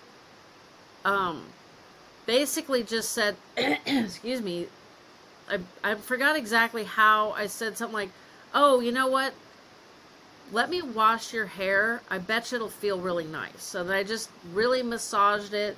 [1.04, 1.44] um
[2.24, 4.68] basically just said, "Excuse me,
[5.50, 8.10] I I forgot exactly how I said something like,
[8.54, 9.34] "Oh, you know what?
[10.50, 12.00] Let me wash your hair.
[12.08, 15.76] I bet you it'll feel really nice." So then I just really massaged it.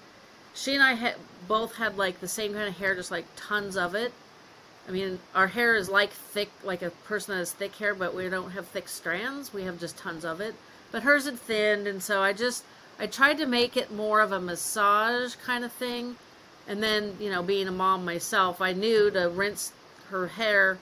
[0.54, 1.16] She and I had
[1.48, 4.12] both had like the same kind of hair, just like tons of it.
[4.88, 8.14] I mean, our hair is like thick, like a person that has thick hair, but
[8.14, 9.52] we don't have thick strands.
[9.52, 10.54] We have just tons of it.
[10.90, 12.64] But hers had thinned, and so I just
[12.98, 16.16] I tried to make it more of a massage kind of thing.
[16.66, 19.72] And then, you know, being a mom myself, I knew to rinse
[20.10, 20.78] her hair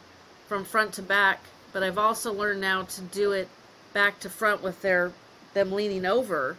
[0.46, 1.40] from front to back,
[1.72, 3.48] but I've also learned now to do it
[3.92, 5.12] back to front with their
[5.54, 6.56] them leaning over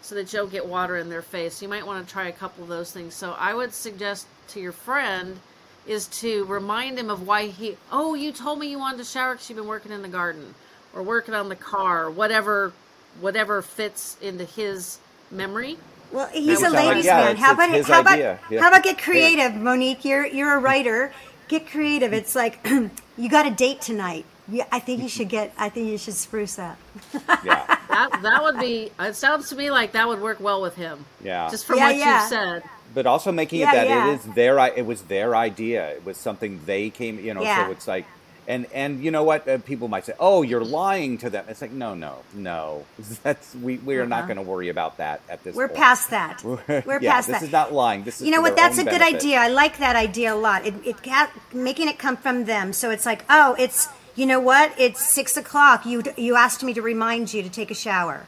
[0.00, 1.62] so that you don't get water in their face.
[1.62, 3.14] You might want to try a couple of those things.
[3.14, 5.40] So I would suggest to your friend
[5.86, 9.34] is to remind him of why he oh you told me you wanted to shower
[9.34, 10.54] because you've been working in the garden
[10.94, 12.72] or working on the car whatever
[13.20, 14.98] whatever fits into his
[15.30, 15.76] memory
[16.12, 17.30] Well, he's a sounds like- ladies' yeah, man.
[17.32, 18.18] it's- How it's about his how about.
[18.18, 18.36] Yeah.
[18.60, 20.04] how about get creative, Monique?
[20.04, 21.12] You're you're a writer.
[21.48, 22.12] Get creative.
[22.12, 22.66] It's like
[23.18, 24.24] you got a date tonight.
[24.48, 25.52] Yeah, I think you should get.
[25.56, 26.76] I think you should spruce up.
[27.44, 30.74] yeah that that would be it sounds to me like that would work well with
[30.76, 31.48] him Yeah.
[31.50, 32.20] just from Yeah, what yeah.
[32.20, 32.62] you've said
[32.94, 34.10] but also making Yeah, it that yeah.
[34.10, 37.66] it is their it was their idea it was something they came you know Yeah.
[37.66, 38.06] so it's like
[38.48, 41.62] and and you know what uh, people might say oh you're lying to them it's
[41.62, 42.84] like no no no
[43.22, 45.58] that's we we are not going to worry about that at this Uh-huh.
[45.62, 45.78] We're point.
[45.78, 46.42] past that.
[46.88, 47.42] We're past this that.
[47.46, 48.56] is not lying this is you know what?
[48.56, 49.16] That's a own good benefit.
[49.22, 49.38] idea.
[49.46, 50.66] I like that idea a lot.
[50.66, 52.72] It, it ca- making it come from them.
[52.72, 54.68] So it's like, oh, it's you know what?
[54.76, 55.86] It's six o'clock.
[55.86, 58.26] You you asked me to remind you to take a shower.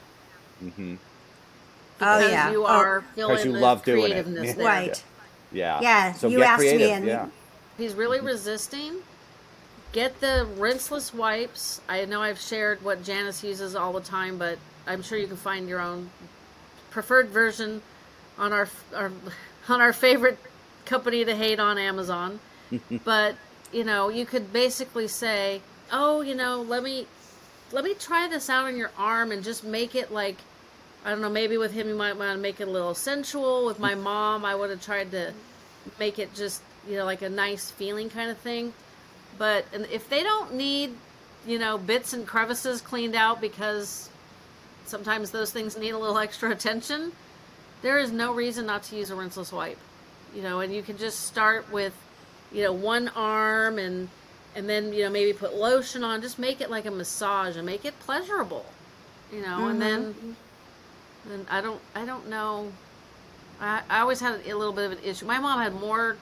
[0.62, 0.94] Mm-hmm.
[2.00, 2.50] Oh yeah.
[2.50, 4.08] you Oh, are feeling you the love doing it.
[4.08, 4.52] creativeness Yeah.
[4.54, 4.66] there.
[4.66, 5.04] right.
[5.52, 7.26] yeah Yeah, so you get asked me creative and- yeah
[7.78, 8.26] he's really mm-hmm.
[8.28, 8.94] resisting
[9.92, 14.58] get the rinseless wipes i know i've shared what janice uses all the time but
[14.86, 16.10] i'm sure you can find your own
[16.90, 17.80] preferred version
[18.38, 19.12] on our, our
[19.68, 20.38] on our favorite
[20.84, 22.40] company to hate on amazon
[23.04, 23.36] but
[23.72, 25.60] you know you could basically say
[25.92, 27.06] oh you know let me
[27.72, 30.36] let me try this out on your arm and just make it like
[31.04, 33.66] I don't know, maybe with him you might want to make it a little sensual.
[33.66, 35.32] With my mom, I would have tried to
[35.98, 38.72] make it just, you know, like a nice feeling kind of thing.
[39.36, 40.94] But if they don't need,
[41.46, 44.08] you know, bits and crevices cleaned out because
[44.86, 47.12] sometimes those things need a little extra attention,
[47.82, 49.78] there is no reason not to use a rinseless wipe.
[50.34, 51.92] You know, and you can just start with,
[52.50, 54.08] you know, one arm and
[54.56, 56.22] and then you know maybe put lotion on.
[56.22, 58.64] Just make it like a massage and make it pleasurable.
[59.32, 60.32] You know, and then mm-hmm.
[61.32, 62.72] And I don't I don't know.
[63.60, 65.26] I, I always had a little bit of an issue.
[65.26, 66.16] My mom had more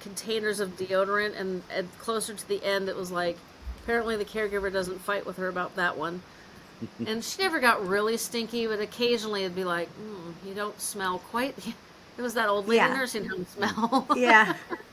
[0.00, 3.36] containers of deodorant, and, and closer to the end, it was like
[3.82, 6.22] apparently the caregiver doesn't fight with her about that one.
[7.06, 11.18] and she never got really stinky, but occasionally it'd be like, mm, "You don't smell
[11.18, 11.54] quite."
[12.18, 12.92] It was that old lady Yeah.
[12.94, 14.06] nursing home smell.
[14.14, 14.54] Yeah.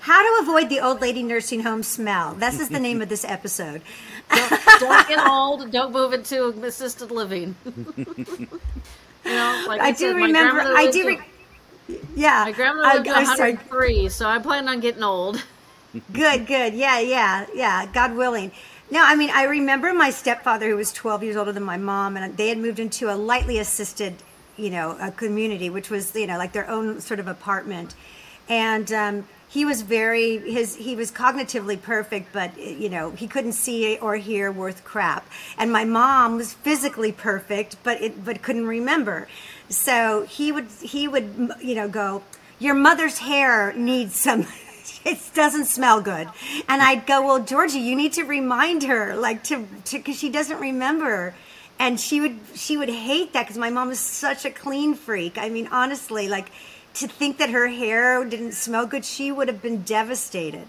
[0.00, 2.34] How to avoid the old lady nursing home smell.
[2.34, 3.82] This is the name of this episode.
[4.34, 5.70] don't, don't get old.
[5.70, 7.54] Don't move into assisted living.
[7.64, 8.48] you
[9.24, 10.60] know, like I, I do said, remember.
[10.60, 11.02] I do.
[11.02, 12.44] to- Re- yeah.
[12.46, 13.52] my grandmother I- lived to I'm sorry.
[13.54, 15.42] 103, so I'm planning on getting old.
[16.12, 16.74] Good, good.
[16.74, 17.86] Yeah, yeah, yeah.
[17.86, 18.52] God willing.
[18.92, 22.16] No, I mean, I remember my stepfather, who was 12 years older than my mom,
[22.16, 24.14] and they had moved into a lightly assisted,
[24.56, 27.94] you know, a community, which was, you know, like their own sort of apartment.
[28.48, 33.54] And um, he was very, his, he was cognitively perfect, but, you know, he couldn't
[33.54, 35.28] see or hear worth crap.
[35.58, 39.26] And my mom was physically perfect, but it, but couldn't remember.
[39.68, 42.22] So he would, he would, you know, go,
[42.60, 44.46] your mother's hair needs some
[45.04, 46.28] it doesn't smell good
[46.68, 50.58] and i'd go well georgie you need to remind her like to because she doesn't
[50.58, 51.34] remember
[51.78, 55.38] and she would she would hate that because my mom was such a clean freak
[55.38, 56.50] i mean honestly like
[56.94, 60.66] to think that her hair didn't smell good she would have been devastated.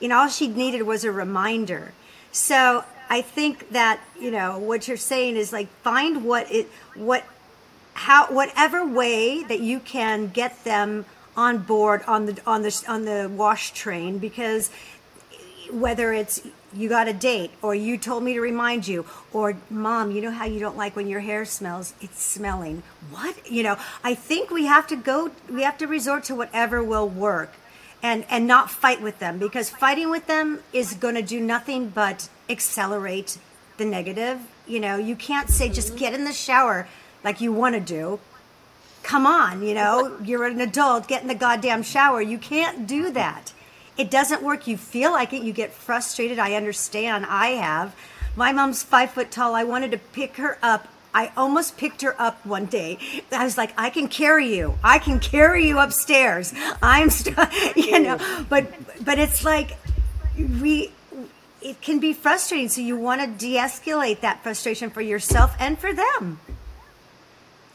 [0.00, 1.92] You know all she needed was a reminder.
[2.32, 7.24] So i think that you know what you're saying is like find what it what
[7.94, 11.04] how whatever way that you can get them
[11.36, 14.70] on board on the on the on the wash train because
[15.70, 16.42] whether it's
[16.74, 20.30] you got a date or you told me to remind you or mom you know
[20.30, 21.94] how you don't like when your hair smells?
[22.00, 22.82] It's smelling.
[23.10, 23.50] What?
[23.50, 27.08] You know i think we have to go we have to resort to whatever will
[27.08, 27.52] work
[28.02, 31.88] and and not fight with them because fighting with them is going to do nothing
[31.88, 33.38] but accelerate
[33.76, 34.40] the negative.
[34.66, 36.86] You know you can't say just get in the shower
[37.24, 38.20] like you want to do.
[39.02, 42.20] Come on, you know, you're an adult, get in the goddamn shower.
[42.20, 43.52] You can't do that.
[43.98, 44.66] It doesn't work.
[44.68, 45.42] You feel like it.
[45.42, 46.38] You get frustrated.
[46.38, 47.26] I understand.
[47.28, 47.94] I have.
[48.36, 49.54] My mom's five foot tall.
[49.54, 50.86] I wanted to pick her up.
[51.12, 52.98] I almost picked her up one day.
[53.32, 54.78] I was like, I can carry you.
[54.84, 56.54] I can carry you upstairs.
[56.80, 57.36] I'm, st-,
[57.76, 58.18] you know,
[58.48, 58.72] but
[59.04, 59.76] but it's like
[60.36, 60.92] we.
[61.60, 62.68] It can be frustrating.
[62.68, 66.38] So you want to de-escalate that frustration for yourself and for them.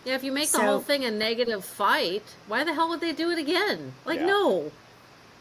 [0.06, 3.12] Yeah, if you make the whole thing a negative fight, why the hell would they
[3.12, 3.94] do it again?
[4.06, 4.28] Like, Yeah.
[4.28, 4.72] no.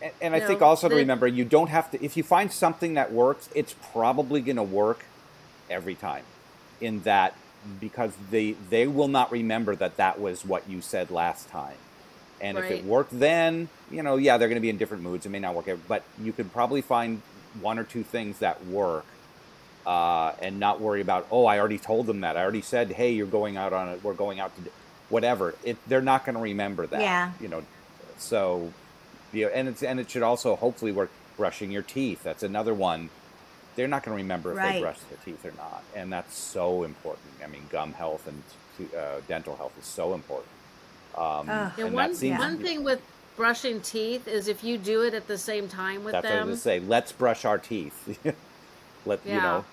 [0.03, 2.05] And, and I No, think also to the- remember, you don't have to.
[2.05, 5.05] If you find something that works, it's probably going to work
[5.71, 6.25] every time.
[6.81, 7.35] In that,
[7.81, 11.77] because they they will not remember that that was what you said last time.
[12.41, 15.25] And if it worked then, you know, yeah, they're going to be in different moods.
[15.27, 17.23] It may not work, but you could probably find
[17.61, 19.05] one or two things that work,
[19.87, 21.29] uh, and not worry about.
[21.31, 22.37] Oh, I already told them that.
[22.37, 24.03] I already said, hey, you're going out on it.
[24.03, 24.71] We're going out to, d-"
[25.09, 25.55] whatever.
[25.63, 27.01] It they're not going to remember that.
[27.01, 27.31] Yeah.
[27.41, 27.63] You know,
[28.19, 28.73] so
[29.33, 32.23] yeah, and it's and it should also hopefully work brushing your teeth.
[32.23, 33.11] That's another one.
[33.75, 34.75] They're not going to remember if Right.
[34.75, 37.27] they brush their teeth or not, and that's so important.
[37.43, 38.43] I mean, gum health and
[38.95, 40.49] uh, dental health is so important.
[41.17, 41.73] Um, Ugh.
[41.77, 43.01] Yeah, and one, that seems one thing with
[43.37, 46.37] brushing teeth is if you do it at the same time with That's what I
[46.37, 46.49] them.
[46.49, 46.89] was going to say.
[46.89, 48.19] Let's brush our teeth.
[49.07, 49.65] Let you know.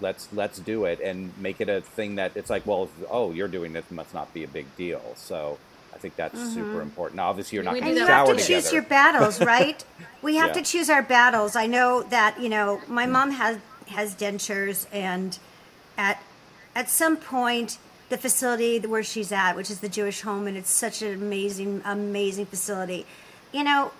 [0.00, 3.46] Let's let's do it and make it a thing that it's like, well, oh, you're
[3.48, 5.02] doing this, must not be a big deal.
[5.14, 5.58] So
[5.94, 6.80] I think that's super mm-hmm.
[6.80, 7.16] important.
[7.16, 8.62] Now, obviously, you're not going do And to you have to together.
[8.62, 9.84] choose your battles, right?
[10.22, 10.54] we have Yeah.
[10.54, 11.56] to choose our battles.
[11.56, 13.10] I know that you know my mm.
[13.10, 15.38] mom has has dentures, and
[15.98, 16.22] at
[16.74, 17.78] at some point
[18.08, 21.80] the facility where she's at, which is the Jewish Home, and it's such an amazing,
[21.84, 23.06] amazing facility.
[23.52, 23.92] You know,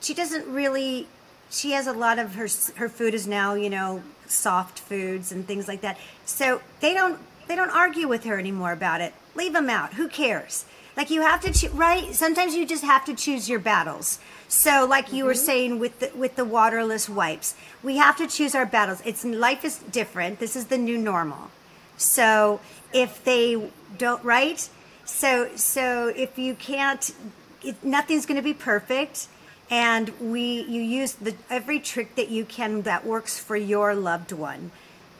[0.00, 1.06] she doesn't really.
[1.48, 5.46] She has a lot of her her food is now you know soft foods and
[5.46, 5.96] things like that.
[6.24, 9.14] So they don't they don't argue with her anymore about it.
[9.34, 9.94] Leave them out.
[9.94, 10.64] Who cares?
[10.96, 12.14] Like you have to choo- right.
[12.14, 14.18] Sometimes you just have to choose your battles.
[14.48, 15.44] So like you were mm-hmm.
[15.44, 19.02] saying with the with the waterless wipes, we have to choose our battles.
[19.04, 20.38] It's life is different.
[20.38, 21.50] This is the new normal.
[21.96, 22.60] So
[22.92, 24.68] if they don't right,
[25.04, 27.14] so so if you can't,
[27.62, 29.28] it, nothing's going to be perfect,
[29.70, 34.32] and we you use the every trick that you can that works for your loved
[34.32, 34.70] one,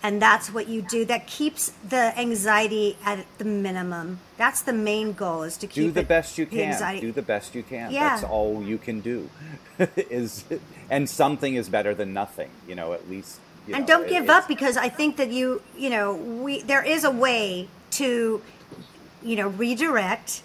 [0.07, 1.05] and that's what you do.
[1.05, 4.21] That keeps the anxiety at the minimum.
[4.37, 6.73] That's the main goal is to keep do the it- best you can.
[6.73, 7.91] anxiety- Do the best you can.
[7.91, 8.09] Yeah.
[8.11, 9.29] That's all you can do.
[9.97, 10.45] is
[10.89, 12.51] and something is better than nothing.
[12.69, 13.41] You know, at least.
[13.67, 16.63] You and know, don't it- give up because I think that you you know we
[16.63, 18.41] there is a way to
[19.23, 20.43] you know redirect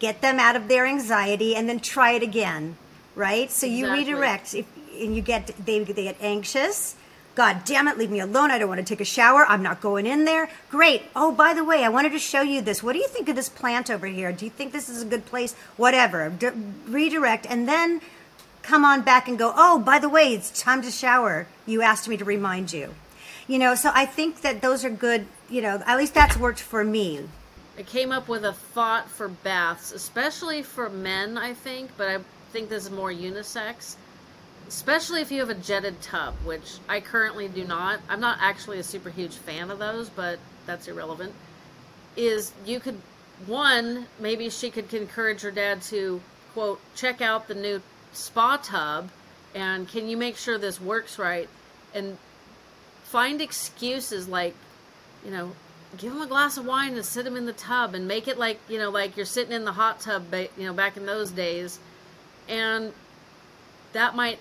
[0.00, 2.76] get them out of their anxiety, and then try it again,
[3.14, 3.48] right?
[3.52, 3.98] So you Exactly.
[4.14, 4.66] redirect, if,
[5.00, 6.96] and you get they they get anxious.
[7.34, 8.50] God damn it, leave me alone.
[8.50, 9.46] I don't want to take a shower.
[9.46, 10.50] I'm not going in there.
[10.70, 11.02] Great.
[11.16, 12.82] Oh, by the way, I wanted to show you this.
[12.82, 14.32] What do you think of this plant over here?
[14.32, 15.54] Do you think this is a good place?
[15.76, 16.28] Whatever.
[16.28, 16.48] D-
[16.86, 18.02] redirect and then
[18.62, 21.46] come on back and go, oh, by the way, it's time to shower.
[21.66, 22.94] You asked me to remind you.
[23.48, 26.60] You know, so I think that those are good, you know, at least that's worked
[26.60, 27.28] for me.
[27.78, 32.18] I came up with a thought for baths, especially for men, I think, but I
[32.52, 33.96] think this is more unisex.
[34.72, 38.00] Especially if you have a jetted tub, which I currently do not.
[38.08, 41.34] I'm not actually a super huge fan of those, but that's irrelevant.
[42.16, 42.98] Is you could,
[43.44, 46.22] one, maybe she could encourage her dad to,
[46.54, 47.82] quote, check out the new
[48.14, 49.10] spa tub
[49.54, 51.50] and can you make sure this works right?
[51.92, 52.16] And
[53.04, 54.54] find excuses like,
[55.22, 55.52] you know,
[55.98, 58.38] give him a glass of wine and sit him in the tub and make it
[58.38, 61.30] like you know like you're sitting in the hot tub you know back in those
[61.30, 61.78] days
[62.48, 62.94] and
[63.92, 64.38] that might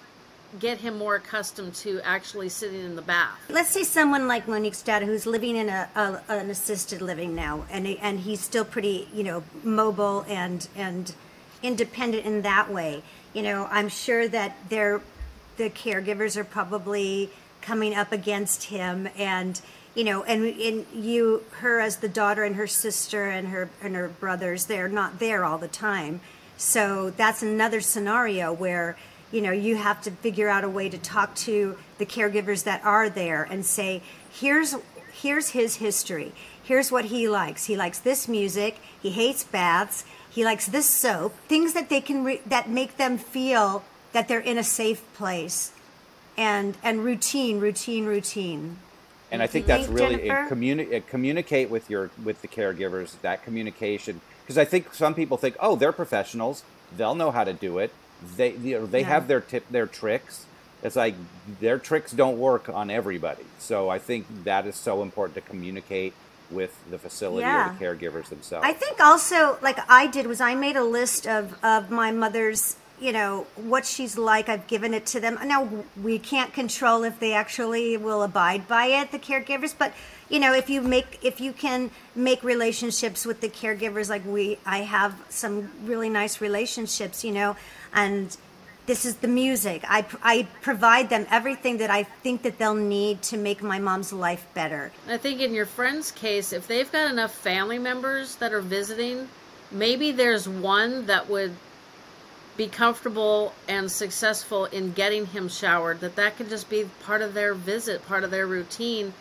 [0.60, 4.82] get him more accustomed to actually sitting in the bath Let's say someone like Monique's
[4.82, 9.08] dad, who's living in a, a an assisted living now, and and he's still pretty,
[9.14, 11.14] you know, mobile and and
[11.62, 13.04] independent in that way.
[13.34, 15.02] You know, I'm sure that they're
[15.58, 17.30] the caregivers are probably
[17.62, 19.60] coming up against him, and
[19.96, 23.96] you know, and and you, her as the daughter, and her sister, and her and
[23.96, 26.22] her brothers, they're not there all the time.
[26.58, 28.96] So that's another scenario where
[29.32, 32.84] you know you have to figure out a way to talk to the caregivers that
[32.84, 34.02] are there and say
[34.32, 34.76] here's
[35.22, 36.34] here's his history.
[36.64, 37.66] Here's what he likes.
[37.66, 38.78] He likes this music.
[39.02, 40.06] He hates baths.
[40.30, 41.36] He likes this soap.
[41.48, 45.72] Things that they can re- that make them feel that they're in a safe place
[46.38, 48.78] and and routine routine routine.
[49.32, 54.22] And I think that's really communi- communicate with your with the caregivers that communication.
[54.42, 56.64] Because I think some people think oh they're professionals.
[56.96, 57.94] They'll know how to do it
[58.38, 59.08] they you know, they Yeah.
[59.08, 60.46] have their tip their tricks
[60.84, 61.16] it's like
[61.60, 66.14] their tricks don't work on everybody so I think that is so important to communicate
[66.50, 67.70] with the facility Yeah.
[67.70, 71.26] or the caregivers themselves I think also, like I did, was I made a list
[71.26, 74.50] of, of my mother's, you know, what she's like.
[74.50, 75.40] I've given it to them.
[75.46, 75.70] Now,
[76.02, 79.94] we can't control if they actually will abide by it, the caregivers, but,
[80.32, 84.58] you know, if you make, if you can make relationships with the caregivers, like we,
[84.66, 87.58] I have some really nice relationships, you know,
[87.94, 88.36] and
[88.86, 89.84] this is the music.
[89.88, 94.14] I, I provide them everything that I think that they'll need to make my mom's
[94.14, 94.92] life better.
[95.08, 99.28] I think in your friend's case, if they've got enough family members that are visiting,
[99.70, 101.56] maybe there's one that would
[102.58, 106.00] be comfortable and successful in getting him showered.
[106.00, 109.14] That that could just be part of their visit, part of their routine,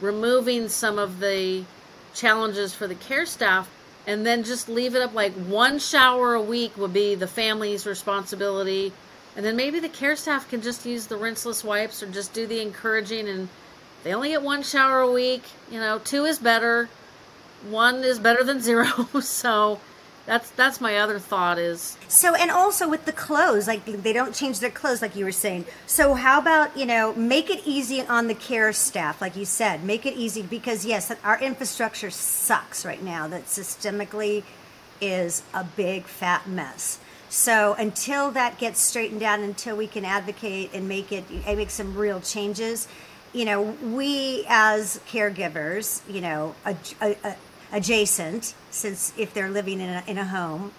[0.00, 1.64] removing some of the
[2.14, 3.68] challenges for the care staff
[4.06, 7.86] and then just leave it up like one shower a week would be the family's
[7.86, 8.92] responsibility.
[9.36, 12.46] And then maybe the care staff can just use the rinseless wipes or just do
[12.46, 13.48] the encouraging and
[14.02, 16.88] they only get one shower a week you know two is better
[17.68, 18.86] one is better than zero.
[19.20, 19.80] So
[20.26, 24.34] that's that's my other thought is So, and also with the clothes, like they don't
[24.34, 25.64] change their clothes, like you were saying.
[25.86, 29.84] So, how about, you know, make it easy on the care staff, like you said,
[29.84, 34.42] make it easy because, yes, our infrastructure sucks right now, that systemically
[35.00, 36.98] is a big fat mess.
[37.28, 41.70] So, until that gets straightened out, until we can advocate and make it, and make
[41.70, 42.88] some real changes,
[43.32, 47.36] you know, we as caregivers, you know, ad- a- a-
[47.72, 50.72] adjacent, since if they're living in a, in a home,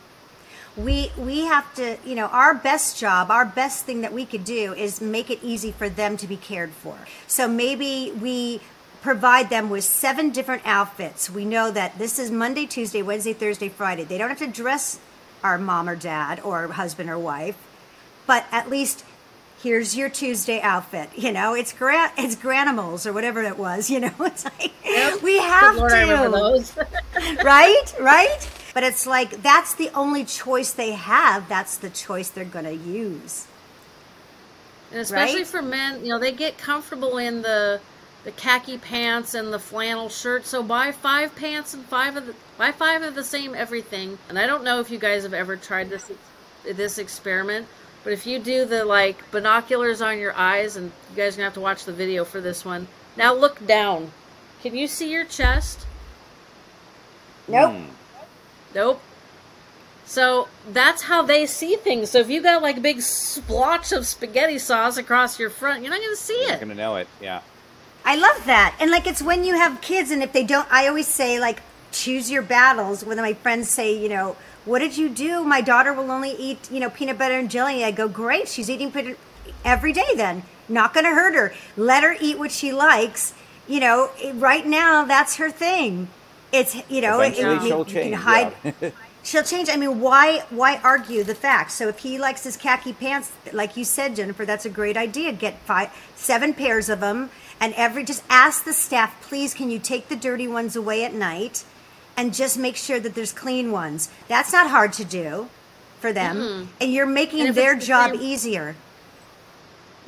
[0.78, 4.46] we we have to you know our best job our best thing that we could
[4.46, 6.98] do is make it easy for them to be cared for.
[7.28, 8.62] So maybe we
[9.02, 11.30] provide them with seven different outfits.
[11.30, 14.06] We know that this is monday tuesday wednesday thursday friday.
[14.06, 15.00] They don't have to dress
[15.44, 17.58] our mom or dad or husband or wife
[18.32, 19.04] but at least
[19.64, 23.99] here's your tuesday outfit you know it's gra- it's Garanimals or whatever it was you
[23.99, 24.72] know it's like
[25.24, 26.76] we have Lord, to I remember those.
[27.43, 27.93] right?
[27.99, 28.49] Right?
[28.74, 31.47] But it's like that's the only choice they have.
[31.47, 33.47] That's the choice they're going to use.
[34.91, 35.47] And especially Right?
[35.47, 37.82] for men, you know, they get comfortable in the
[38.24, 40.45] the khaki pants and the flannel shirt.
[40.45, 44.20] So buy five pants and five of the buy five of the same everything.
[44.30, 46.12] And I don't know if you guys have ever tried this
[46.64, 47.68] this experiment,
[48.04, 51.45] but if you do the like binoculars on your eyes, and you guys are gonna
[51.45, 52.88] have to watch the video for this one.
[53.18, 54.12] Now look down.
[54.62, 55.86] Can you see your chest?
[57.47, 57.74] Nope.
[57.74, 57.84] Hmm.
[58.74, 59.02] Nope.
[60.06, 62.10] So that's how they see things.
[62.10, 65.91] So if you got like a big splotch of spaghetti sauce across your front, you're
[65.91, 66.47] not going to see it.
[66.47, 66.60] You're it.
[66.60, 67.08] gonna know it.
[67.22, 67.41] Yeah.
[68.04, 68.76] I love that.
[68.80, 71.62] And like it's when you have kids and if they don't I always say like
[71.91, 73.06] choose your battles.
[73.06, 74.36] When my friends say, you know,
[74.66, 75.43] what did you do?
[75.43, 77.84] My daughter will only eat, you know, peanut butter and jelly.
[77.84, 78.47] I go, great.
[78.47, 79.18] She's eating peanut
[79.66, 80.43] every day then.
[80.70, 81.53] Not going to hurt her.
[81.76, 83.34] Let her eat what she likes.
[83.68, 86.07] You know, right now, that's her thing.
[86.51, 88.53] It's, you know, it- Eventually it- she'll you can change, hide.
[88.64, 88.89] yeah.
[89.24, 89.70] She'll change.
[89.70, 91.76] I mean, why why argue the facts?
[91.76, 95.32] So if he likes his khaki pants, like you said, Jennifer, that's a great idea.
[95.32, 99.78] Get five, seven pairs of them, and every just ask the staff, please, can you
[99.78, 101.64] take the dirty ones away at night,
[102.18, 104.09] and just make sure that there's clean ones.
[104.28, 105.49] That's not hard to do
[105.99, 106.66] for them, mm-hmm.
[106.82, 108.76] and you're making And their the job same- easier.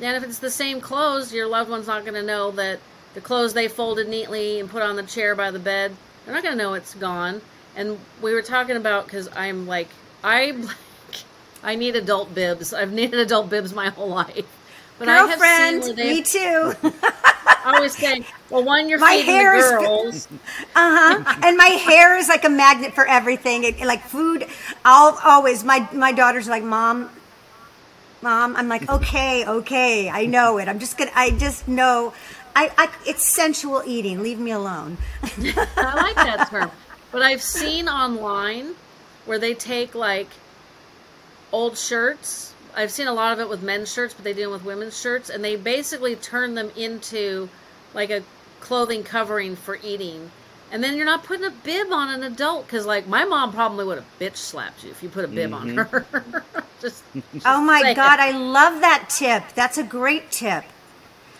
[0.00, 2.80] And if it's the same clothes, your loved one's not going to know that
[3.14, 5.94] the clothes they folded neatly and put on the chair by the bed,
[6.24, 7.40] they're not going to know it's gone.
[7.76, 9.88] And we were talking about because I'm like,
[10.22, 10.76] I, like,
[11.62, 12.74] I need adult bibs.
[12.74, 14.44] I've needed adult bibs my whole life.
[14.98, 16.74] But I have seen Girlfriend, me too.
[17.46, 20.28] I always say, well, one, you're My feeding hair is the girls.
[20.76, 21.40] Uh huh.
[21.42, 23.64] and my hair is like a magnet for everything.
[23.64, 24.46] It, like food,
[24.84, 25.64] I'll always.
[25.64, 27.10] My my daughter's like, mom,
[28.22, 28.54] mom.
[28.56, 30.68] I'm like, okay, okay, I know it.
[30.68, 31.10] I'm just gonna.
[31.14, 32.12] I just know.
[32.56, 34.22] I, I it's sensual eating.
[34.22, 34.96] Leave me alone.
[35.22, 36.70] I like that term.
[37.10, 38.74] But I've seen online
[39.24, 40.28] where they take like
[41.52, 42.53] old shirts.
[42.76, 44.98] I've seen a lot of it with men's shirts, but they do it with women's
[44.98, 47.48] shirts, and they basically turn them into
[47.94, 48.22] like a
[48.60, 50.30] clothing covering for eating.
[50.72, 53.84] And then you're not putting a bib on an adult because, like, my mom probably
[53.84, 55.78] would have bitch slapped you if you put a bib on mm-hmm.
[55.78, 56.44] her.
[56.80, 57.96] just, just Oh my saying.
[57.96, 59.44] god, I love that tip.
[59.54, 60.64] That's a great tip.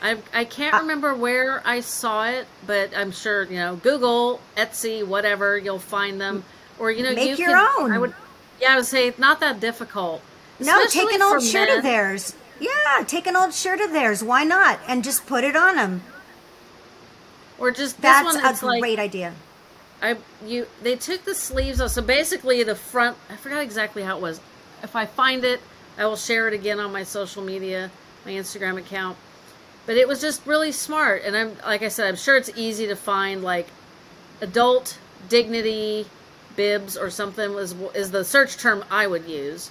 [0.03, 4.41] I I can't uh, remember where I saw it, but I'm sure you know Google,
[4.57, 6.45] Etsy, whatever you'll find them,
[6.79, 7.93] or you know Make you your can- own.
[7.93, 8.15] I would,
[8.61, 10.21] yeah, I would say it's not that difficult.
[10.65, 11.79] No, take an old shirt men.
[11.79, 12.35] of theirs.
[12.61, 14.23] Yeah, take an old shirt of theirs.
[14.23, 14.81] Why not?
[14.89, 16.03] And just put it on them.
[17.59, 18.71] or just this That's one.
[18.71, 19.35] a like great idea.
[20.03, 21.91] I you they took the sleeves off.
[21.91, 23.17] So basically, the front.
[23.31, 24.41] I forgot exactly how it was.
[24.83, 25.61] If I find it,
[25.99, 27.91] I will share it again on my social media,
[28.25, 29.17] my Instagram account.
[29.87, 32.87] But it was just really smart, and I'm like I said, I'm sure it's easy
[32.89, 33.69] to find like
[34.41, 34.99] adult
[35.29, 36.07] dignity
[36.57, 39.71] bibs or something was is the search term I would use.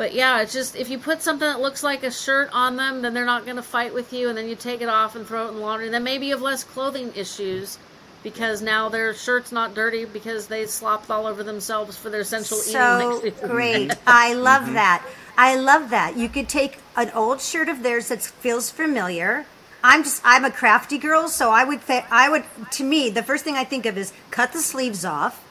[0.00, 3.02] But yeah, it's just if you put something that looks like a shirt on them,
[3.02, 5.26] then they're not going to fight with you, and then you take it off and
[5.26, 5.90] throw it in the laundry.
[5.90, 7.76] Then maybe you have less clothing issues
[8.22, 12.60] because now their shirt's not dirty because they slopped all over themselves for their sensual
[12.60, 12.72] eating.
[12.72, 13.92] So great.
[14.06, 14.72] I love mm-hmm.
[14.72, 15.06] that.
[15.36, 16.16] I love that.
[16.16, 19.44] You could take an old shirt of theirs that feels familiar.
[19.84, 23.22] I'm just I'm a crafty girl, so I would th- I would to me the
[23.22, 25.44] first thing I think of is cut the sleeves off,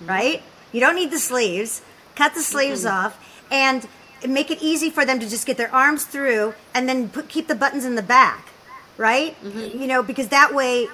[0.00, 0.08] mm-hmm.
[0.08, 0.42] right?
[0.72, 1.82] You don't need the sleeves.
[2.16, 3.06] Cut the sleeves mm-hmm.
[3.06, 3.86] off and
[4.26, 7.48] make it easy for them to just get their arms through and then put, keep
[7.48, 8.48] the buttons in the back,
[8.96, 9.36] right?
[9.42, 9.80] Mm-hmm.
[9.80, 10.88] You know, because that way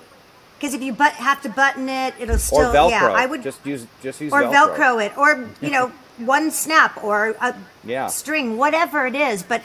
[0.58, 2.90] because if you but, have to button it, it'll still Or still Velcro.
[2.90, 4.76] yeah, I would just use just use or Velcro.
[4.76, 5.06] velcro.
[5.06, 5.88] it or you know
[6.18, 8.06] one snap or a Yeah.
[8.08, 9.62] string whatever it is but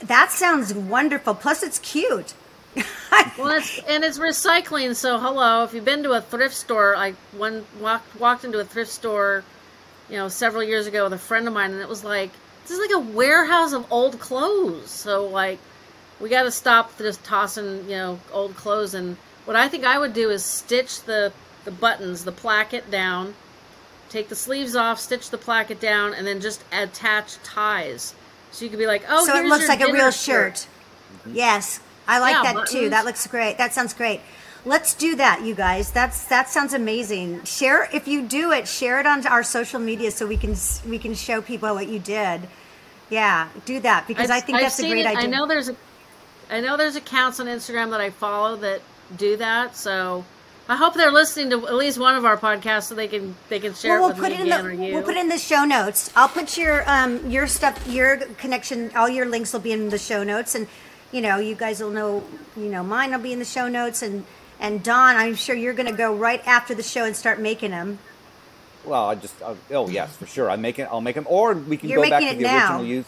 [0.00, 2.34] that sounds wonderful plus it's cute
[3.38, 4.96] Well, it's, and it's recycling.
[4.96, 8.64] So, hello, if you've been to a thrift store, I one walked walked into a
[8.64, 9.44] thrift store,
[10.12, 12.30] you know, several years ago with a friend of mine, and it was like
[12.62, 14.90] this is like a warehouse of old clothes.
[14.90, 15.58] So, like,
[16.20, 18.92] we got to stop just tossing, you know, old clothes.
[18.92, 21.32] And what I think I would do is stitch the
[21.64, 23.34] the buttons, the placket down,
[24.10, 28.14] take the sleeves off, stitch the placket down, and then just attach ties.
[28.50, 30.66] So you could be like, oh, so it looks like a real shirt
[31.26, 34.20] yes i like Yeah, that too that looks great that sounds great
[34.64, 39.00] let's do that you guys that's that sounds amazing share if you do it share
[39.00, 40.54] it on our social media so we can
[40.88, 42.40] we can show people what you did
[43.10, 45.06] yeah do that because i think I've that's a great it.
[45.06, 45.76] idea I know there's a,
[46.52, 48.82] I know there's accounts on Instagram that I follow that
[49.16, 49.74] do that.
[49.74, 50.24] So
[50.68, 53.58] I hope they're listening to at least one of our podcasts so they can they
[53.58, 55.38] can share well, we'll with put me it in the we'll put it in the
[55.38, 56.10] show notes.
[56.14, 59.98] I'll put your um your stuff, your connection, all your links will be in the
[59.98, 60.68] show notes, and
[61.10, 62.22] you know you guys will know.
[62.56, 64.24] You know mine will be in the show notes, and
[64.60, 67.70] and Don, I'm sure you're going to go right after the show and start making
[67.72, 67.98] them.
[68.84, 70.50] Well, I just uh, oh yes for sure.
[70.50, 70.88] I make it.
[70.90, 72.66] I'll make them, or we can You're go back making to it the now.
[72.78, 73.06] original use.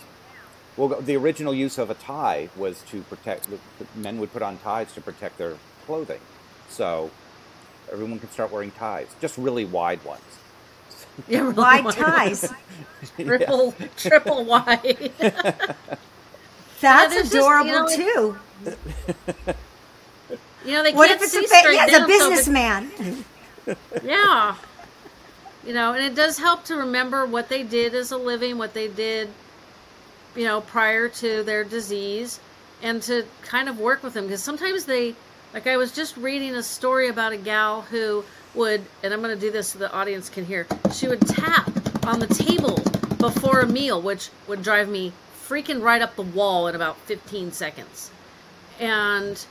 [0.76, 3.48] Well, the original use of a tie was to protect.
[3.50, 5.54] the- the Men would put on ties to protect their
[5.86, 6.20] clothing,
[6.68, 7.10] so
[7.92, 10.22] everyone can start wearing ties, just really wide ones.
[11.28, 11.94] yeah, really Wide wide.
[11.94, 12.52] ties.
[13.16, 15.10] triple triple wide.
[16.80, 18.38] That's there's just, you adorable know, too.
[20.64, 22.30] You know they What can't if it's see a straight yeah, it's a down, so
[22.30, 23.24] businessman?
[24.02, 24.56] Yeah.
[25.66, 28.74] You know, and it does help to remember what they did as a living, what
[28.74, 29.30] they did,
[30.36, 32.38] you know, prior to their disease,
[32.82, 34.24] and to kind of work with them.
[34.26, 35.14] Because sometimes they,
[35.54, 39.34] like, I was just reading a story about a gal who would, and I'm going
[39.34, 41.70] to do this so the audience can hear, she would tap
[42.06, 42.76] on the table
[43.16, 45.12] before a meal, which would drive me
[45.48, 48.10] freaking right up the wall in about 15 seconds.
[48.78, 49.42] And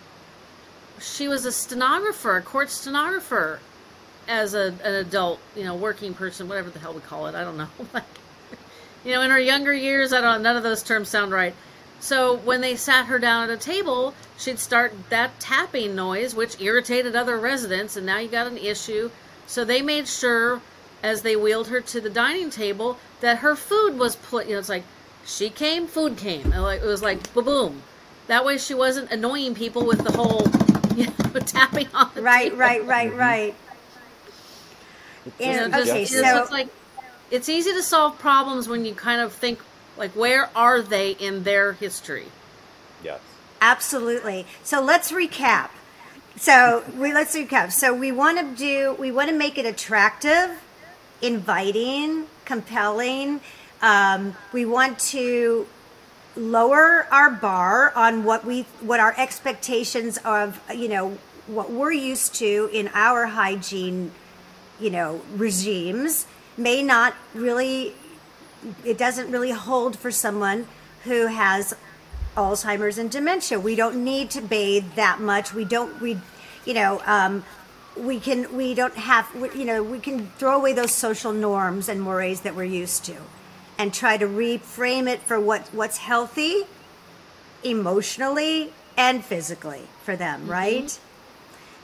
[1.04, 3.60] she was a stenographer, a court stenographer,
[4.28, 7.36] as a, an adult, you know, working person, whatever the hell we call it.
[7.36, 7.68] I don't know.
[7.94, 8.04] like,
[9.04, 10.42] you know, in her younger years, I don't.
[10.42, 11.54] None of those terms sound right.
[12.00, 16.60] So when they sat her down at a table, she'd start that tapping noise, which
[16.60, 19.10] irritated other residents, and now you got an issue.
[19.48, 20.62] So they made sure,
[21.02, 24.48] as they wheeled her to the dining table, that her food was put.
[24.48, 24.84] You know, it's like
[25.26, 26.50] she came, food came.
[26.52, 27.84] Like it was like boom.
[28.28, 30.48] That way, she wasn't annoying people with the whole
[30.98, 32.58] you know, tapping on the Right, table.
[32.58, 33.56] right, right, right.
[35.40, 36.68] You know, And, just- okay, so it's like
[37.32, 39.60] it's easy to solve problems when you kind of think
[39.98, 42.28] like where are they in their history?
[43.04, 43.20] Yes.
[43.62, 44.46] Absolutely.
[44.64, 45.70] So let's recap.
[46.36, 47.72] So we let's recap.
[47.72, 50.50] So we want to do we want to make it attractive,
[51.22, 53.40] inviting, compelling.
[53.82, 55.68] Um, we want to
[56.36, 62.34] lower our bar on what we what our expectations of you know what we're used
[62.34, 64.12] to in our hygiene
[64.80, 66.26] you know regimes
[66.58, 67.94] may not really
[68.84, 70.68] it doesn't really hold for someone
[71.04, 71.76] who has
[72.36, 73.60] Alzheimer's and dementia.
[73.60, 75.54] We don't need to bathe that much.
[75.54, 76.00] We don't.
[76.02, 76.20] We,
[76.66, 77.44] you know, um,
[77.98, 78.56] we can.
[78.56, 79.30] We don't have.
[79.56, 83.18] You know, we can throw away those social norms and mores that we're used to,
[83.78, 86.64] and try to reframe it for what what's healthy,
[87.64, 90.48] emotionally and physically for them.
[90.48, 91.00] Right.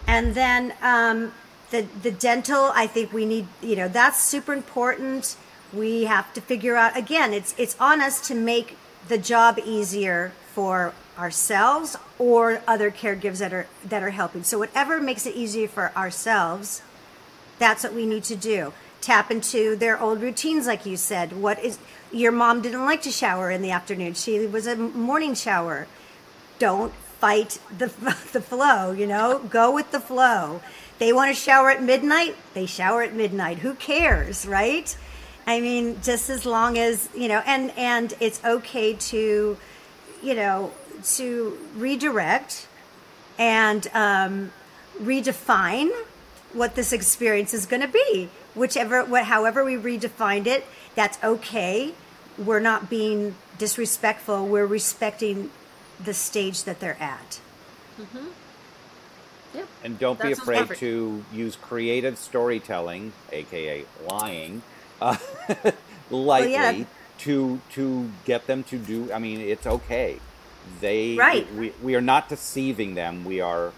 [0.07, 1.33] And then um,
[1.71, 3.47] the the dental, I think we need.
[3.61, 5.35] You know, that's super important.
[5.73, 7.33] We have to figure out again.
[7.33, 8.77] It's it's on us to make
[9.07, 14.43] the job easier for ourselves or other caregivers that are that are helping.
[14.43, 16.81] So whatever makes it easier for ourselves,
[17.59, 18.73] that's what we need to do.
[19.01, 21.33] Tap into their old routines, like you said.
[21.33, 21.79] What is
[22.11, 24.13] your mom didn't like to shower in the afternoon?
[24.13, 25.87] She was a morning shower.
[26.57, 27.87] Don't fight the
[28.33, 29.39] the flow you know?
[29.39, 30.61] Go with the flow.
[30.97, 33.59] They want to shower at midnight they shower at midnight.
[33.59, 34.95] Who cares right?
[35.47, 39.57] I mean just as long as you know and and it's okay to
[40.21, 40.71] you know
[41.15, 42.67] to redirect
[43.37, 44.51] and um,
[45.01, 45.89] redefine
[46.53, 51.93] what this experience is going to be whichever what however we redefined it that's okay
[52.37, 55.49] we're not being disrespectful we're respecting
[56.03, 57.39] the stage that they're at
[59.53, 59.67] Yep.
[59.83, 60.79] And don't be That sounds afraid perfect.
[60.81, 64.61] to use creative storytelling, aka lying,
[65.01, 65.17] uh,
[66.09, 66.83] lightly yeah.
[67.19, 69.11] to to get them to do.
[69.11, 70.19] I mean, it's okay.
[70.81, 71.51] They Right.
[71.53, 73.25] We, we are not deceiving them.
[73.25, 73.71] We are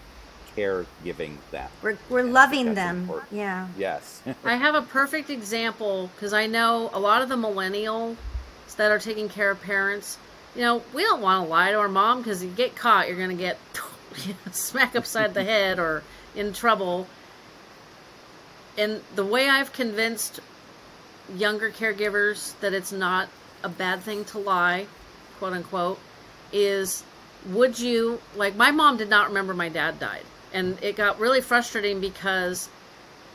[0.56, 1.68] caregiving them.
[1.82, 3.32] we're, we're loving them important.
[3.32, 4.22] yeah Yes.
[4.44, 8.16] I have a perfect example because I know a lot of the millennials
[8.76, 10.18] that are taking care of parents.
[10.54, 13.08] You know, we don't want to lie to our mom because if you get caught,
[13.08, 13.58] you're going to get
[14.24, 16.02] you smack upside the head or
[16.34, 17.06] in trouble.
[18.76, 20.40] And the way I've convinced
[21.34, 23.28] younger caregivers that it's not
[23.62, 24.86] a bad thing to lie,
[25.38, 25.98] quote unquote,
[26.52, 27.04] is
[27.46, 30.22] would you like my mom did not remember my dad died
[30.52, 32.68] and it got really frustrating because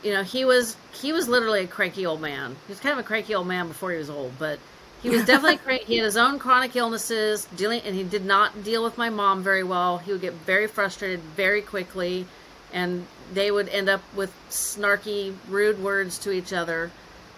[0.02, 2.56] you know he was he was literally a cranky old man.
[2.66, 4.58] He was kind of a cranky old man before he was old but
[5.02, 5.84] he was definitely cranky.
[5.84, 9.42] He had his own chronic illnesses dealing and he did not deal with my mom
[9.42, 9.98] very well.
[9.98, 12.26] He would get very frustrated very quickly
[12.72, 16.90] and they would end up with snarky rude words to each other.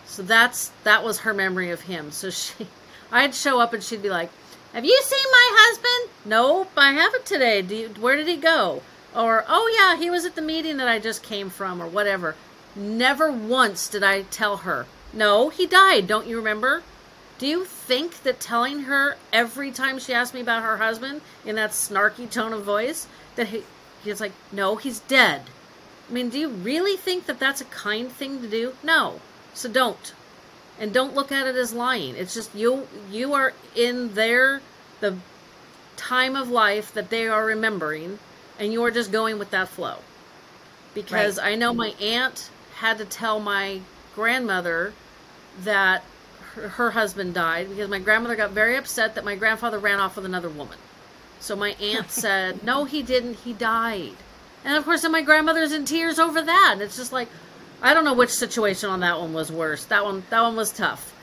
[0.06, 2.10] So that's that was her memory of him.
[2.10, 2.66] So she
[3.12, 4.30] i'd show up and she'd be like
[4.72, 6.14] have you seen my husband?
[6.26, 7.62] Nope i haven't today.
[7.62, 8.82] Do you, where did he go
[9.14, 12.36] or oh yeah he was at the meeting that i just came from or whatever.
[12.76, 14.86] Never once did i tell her.
[15.12, 16.82] No he died don't you remember?
[17.38, 21.56] Do you think that telling her every time she asked me about her husband in
[21.56, 23.64] that snarky tone of voice that he,
[24.04, 25.42] he's like no he's dead.
[26.08, 28.74] I mean do you really think that that's a kind thing to do?
[28.82, 29.20] No.
[29.54, 30.14] So don't.
[30.78, 32.14] And don't look at it as lying.
[32.14, 34.62] It's just you you are in their
[35.00, 35.16] the
[35.96, 38.18] time of life that they are remembering
[38.60, 39.96] and you are just going with that flow.
[40.94, 41.52] Because Right.
[41.52, 43.80] i know my aunt had to tell my
[44.14, 44.92] grandmother
[45.64, 46.04] that
[46.54, 50.16] her, her husband died because my grandmother got very upset that my grandfather ran off
[50.16, 50.78] with another woman.
[51.40, 53.34] So my aunt said no he didn't.
[53.34, 54.14] He died.
[54.64, 56.70] And of course then my grandmother's in tears over that.
[56.74, 57.28] And it's just like
[57.82, 59.84] i don't know which situation on that one was worse.
[59.86, 61.14] That one that one was tough.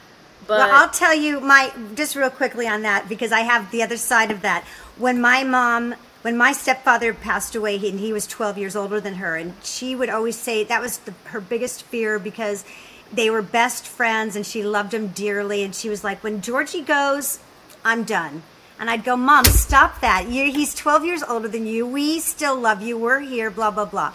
[0.47, 3.83] But well i'll tell you my just real quickly on that because i have the
[3.83, 4.63] other side of that.
[4.97, 8.99] When my mom when my stepfather passed away he, and he was 12 years older
[8.99, 12.65] than her and she would always say that was the, her biggest fear because
[13.11, 15.63] they were best friends and she loved him dearly.
[15.63, 17.39] And she was like, when Georgie goes,
[17.83, 18.43] I'm done.
[18.79, 20.27] And I'd go, Mom, stop that.
[20.29, 21.87] you he's 12 years older than you.
[21.87, 22.97] We still love you.
[22.97, 24.13] We're here, blah, blah, blah.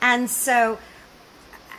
[0.00, 0.78] And so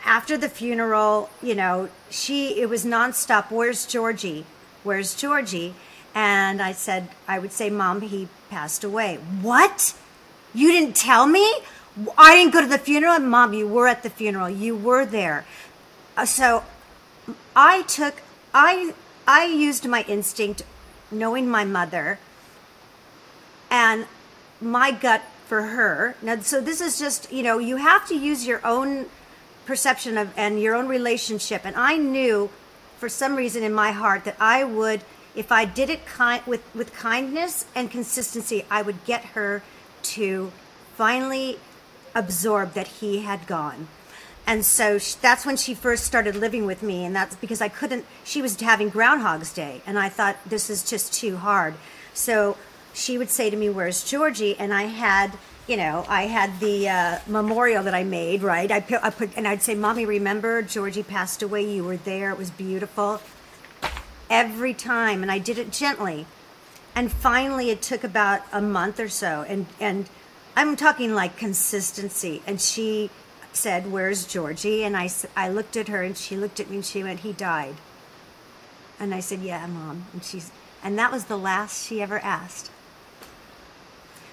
[0.06, 3.50] after the funeral, you know, she, it was nonstop.
[3.50, 4.46] Where's Georgie?
[4.84, 5.74] Where's Georgie?
[6.14, 9.16] And I said, I would say, Mom, he passed away.
[9.42, 9.94] What?
[10.54, 11.62] You didn't tell me?
[12.18, 13.20] I didn't go to the funeral.
[13.20, 14.50] Mom, you were at the funeral.
[14.50, 15.46] You were there.
[16.16, 16.64] Uh, so
[17.56, 18.22] I took,
[18.54, 18.94] I,
[19.28, 20.64] I used my instinct,
[21.12, 22.20] knowing my mother,
[23.70, 24.06] and
[24.62, 26.16] my gut for her.
[26.22, 29.08] Now, so this is just, you know, you have to use your own
[29.66, 31.66] perception of and your own relationship.
[31.66, 32.50] And I knew,
[32.98, 35.02] for some reason in my heart, that I would,
[35.40, 39.64] if I did it kind with with kindness and consistency, I would get her
[40.16, 40.52] to
[40.98, 41.60] finally
[42.14, 43.88] absorb that he had gone.
[44.46, 47.06] And so sh that's when she first started living with me.
[47.06, 49.82] And that's because I couldn't, she was having Groundhog's Day.
[49.86, 51.76] And I thought, this is just too hard.
[52.14, 52.58] So
[52.94, 54.58] she would say to me, Where's Georgie?
[54.60, 55.38] And I had,
[55.68, 58.70] you know, I had the uh, memorial that I made, right?
[58.70, 61.64] I put, I put, and I'd say, Mommy, remember Georgie passed away?
[61.72, 62.32] You were there.
[62.32, 63.22] It was beautiful.
[64.30, 65.22] Every time.
[65.22, 66.26] And I did it gently.
[66.96, 69.46] And finally, it took about a month or so.
[69.48, 70.10] And, and
[70.56, 72.42] I'm talking like consistency.
[72.46, 73.10] And she
[73.54, 74.84] said, Where's Georgie?
[74.84, 77.34] And I, I looked at her and she looked at me and she went, He
[77.34, 77.76] died.
[79.00, 80.06] And I said, Yeah, Mom.
[80.14, 80.52] And she's,
[80.84, 82.72] and that was the last she ever asked.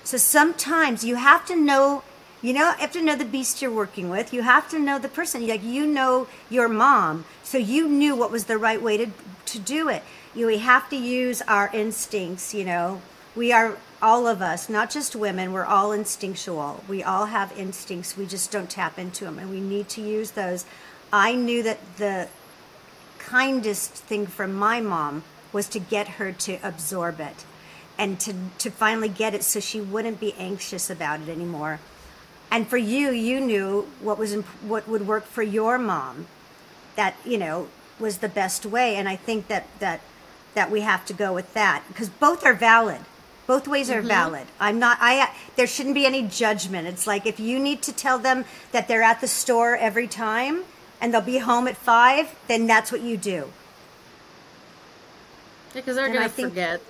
[0.05, 2.03] So sometimes you have to know,
[2.47, 4.33] you know, you have to know the beast you're working with.
[4.33, 5.45] You have to know the person.
[5.49, 9.11] Like you know your mom, so you knew what was the right way to
[9.47, 10.05] to do it.
[10.33, 12.55] You we have to use our instincts.
[12.55, 13.03] You know,
[13.35, 15.53] we are all of us, not just women.
[15.53, 16.85] We're all instinctual.
[16.89, 18.17] We all have instincts.
[18.17, 20.67] We just don't tap into them, and we need to use those.
[21.13, 22.29] I knew that the
[23.19, 27.45] kindest thing from my mom was to get her to absorb it
[27.99, 31.81] and to, to finally get it so she wouldn't be anxious about it anymore.
[32.51, 36.27] And for you, you knew what was imp- what would work for your mom.
[36.95, 37.69] That you know
[37.99, 40.01] was the best way, and I think that that
[40.55, 43.01] that we have to go with that because both are valid.
[43.47, 44.09] Both ways are mm-hmm.
[44.09, 44.47] valid.
[44.59, 44.99] I'm not.
[45.01, 45.31] I.
[45.57, 46.89] There shouldn't be any judgment.
[46.89, 50.65] It's like if you need to tell them that they're at the store every time
[51.01, 53.53] and they'll be home at five, then that's what you do.
[55.75, 56.81] Because they're And going I to think- forget.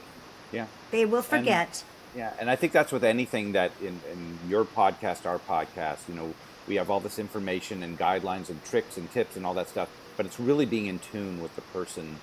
[0.53, 0.67] Yeah.
[0.93, 1.83] They will forget.
[2.17, 6.15] Yeah, and I think that's with anything that in, in your podcast, our podcast, you
[6.15, 6.33] know,
[6.67, 9.91] we have all this information and guidelines and tricks and tips and all that stuff,
[10.17, 12.17] but it's really being in tune with the person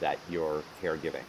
[0.00, 1.24] that you're caregiving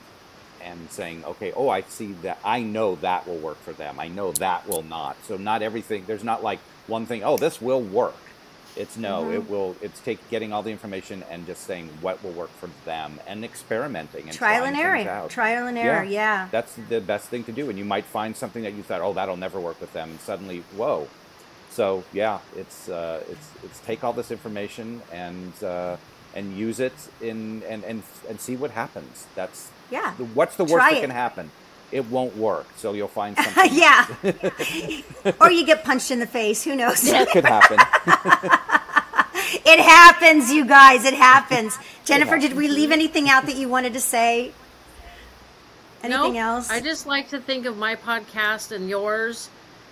[0.62, 3.98] and saying, okay, oh, I see that, I know that will work for them.
[3.98, 5.16] I know that will not.
[5.26, 8.16] So not everything, there's not like one thing, oh, this will work.
[8.76, 9.34] It's no, Mm-hmm.
[9.34, 12.70] it will, it's take getting all the information and just saying what will work for
[12.86, 15.28] them and experimenting and Trial and error.
[15.30, 16.48] Trial and error, yeah.
[16.52, 17.70] That's the best thing to do.
[17.70, 20.12] And you might find something that you thought, oh, that'll never work with them.
[20.12, 21.08] And suddenly, whoa.
[21.70, 25.96] So yeah, it's uh, it's it's take all this information and uh,
[26.36, 29.26] and use it in and, and and see what happens.
[29.36, 30.14] That's Yeah.
[30.18, 31.02] the- What's the worst Try that it.
[31.02, 31.50] can happen?
[31.92, 32.68] It won't work.
[32.78, 33.74] So you'll find something.
[33.74, 34.08] yeah.
[35.40, 36.64] or you get punched in the face.
[36.64, 37.02] Who knows?
[37.04, 37.78] That could happen.
[39.66, 41.06] it happens, you guys.
[41.06, 41.78] It happens.
[42.06, 42.58] Jennifer, did happens.
[42.58, 44.52] we leave anything out that you wanted to say?
[46.04, 46.36] Anything Nope.
[46.42, 46.70] else?
[46.70, 49.50] I just like to think of my podcast and yours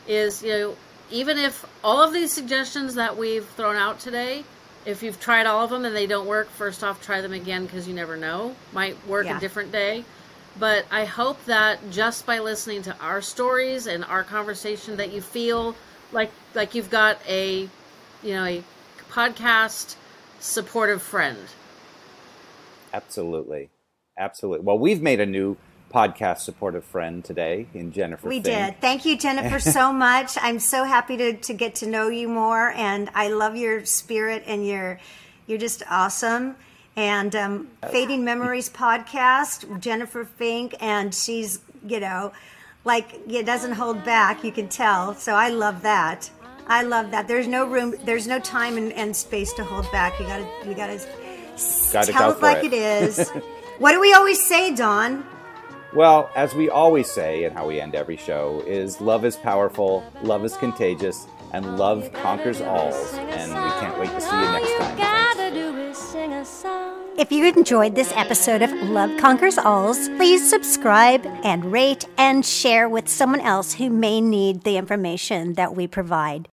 [0.08, 0.76] is, you know,
[1.12, 4.44] even if all of these suggestions that we've thrown out today,
[4.86, 7.66] if you've tried all of them and they don't work, first off, try them again
[7.66, 8.56] because you never know.
[8.74, 9.38] Might work Yeah.
[9.38, 10.04] a different day.
[10.58, 15.22] But I hope that just by listening to our stories and our conversation that you
[15.22, 15.76] feel
[16.12, 17.70] like like you've got a
[18.24, 18.64] you know, a
[19.10, 19.96] podcast
[20.40, 21.38] supportive friend.
[22.94, 23.70] Absolutely,
[24.18, 24.66] absolutely.
[24.66, 25.58] Well, we've made a new
[25.94, 28.28] podcast supportive friend today in Jennifer.
[28.28, 28.46] we Fink.
[28.46, 28.82] did.
[28.82, 30.38] Thank you, Jennifer, so much.
[30.42, 34.44] I'm so happy to, to get to know you more, and I love your spirit,
[34.46, 35.00] and you're
[35.48, 36.56] you're just awesome.
[36.96, 42.34] And um, Fading Memories podcast, Jennifer Fink, and she's you know
[42.84, 44.44] like it doesn't hold back.
[44.44, 45.16] You can tell.
[45.16, 46.30] So I love that.
[46.68, 47.28] I love that.
[47.28, 47.96] There's no room.
[48.04, 50.20] There's no time and, and space to hold back.
[50.20, 51.00] You gotta you gotta,
[51.92, 52.74] Gotta tell go it like it.
[52.74, 53.30] it is.
[53.80, 55.26] what do we always say, Don?
[55.94, 60.04] Well, as we always say, and how we end every show, is love is powerful,
[60.22, 62.94] love is contagious, and love conquers all.
[63.16, 64.98] And we can't wait to see you next time.
[67.18, 72.88] If you enjoyed this episode of Love Conquers Alz, please subscribe and rate and share
[72.88, 76.48] with someone else who may need the information that we provide.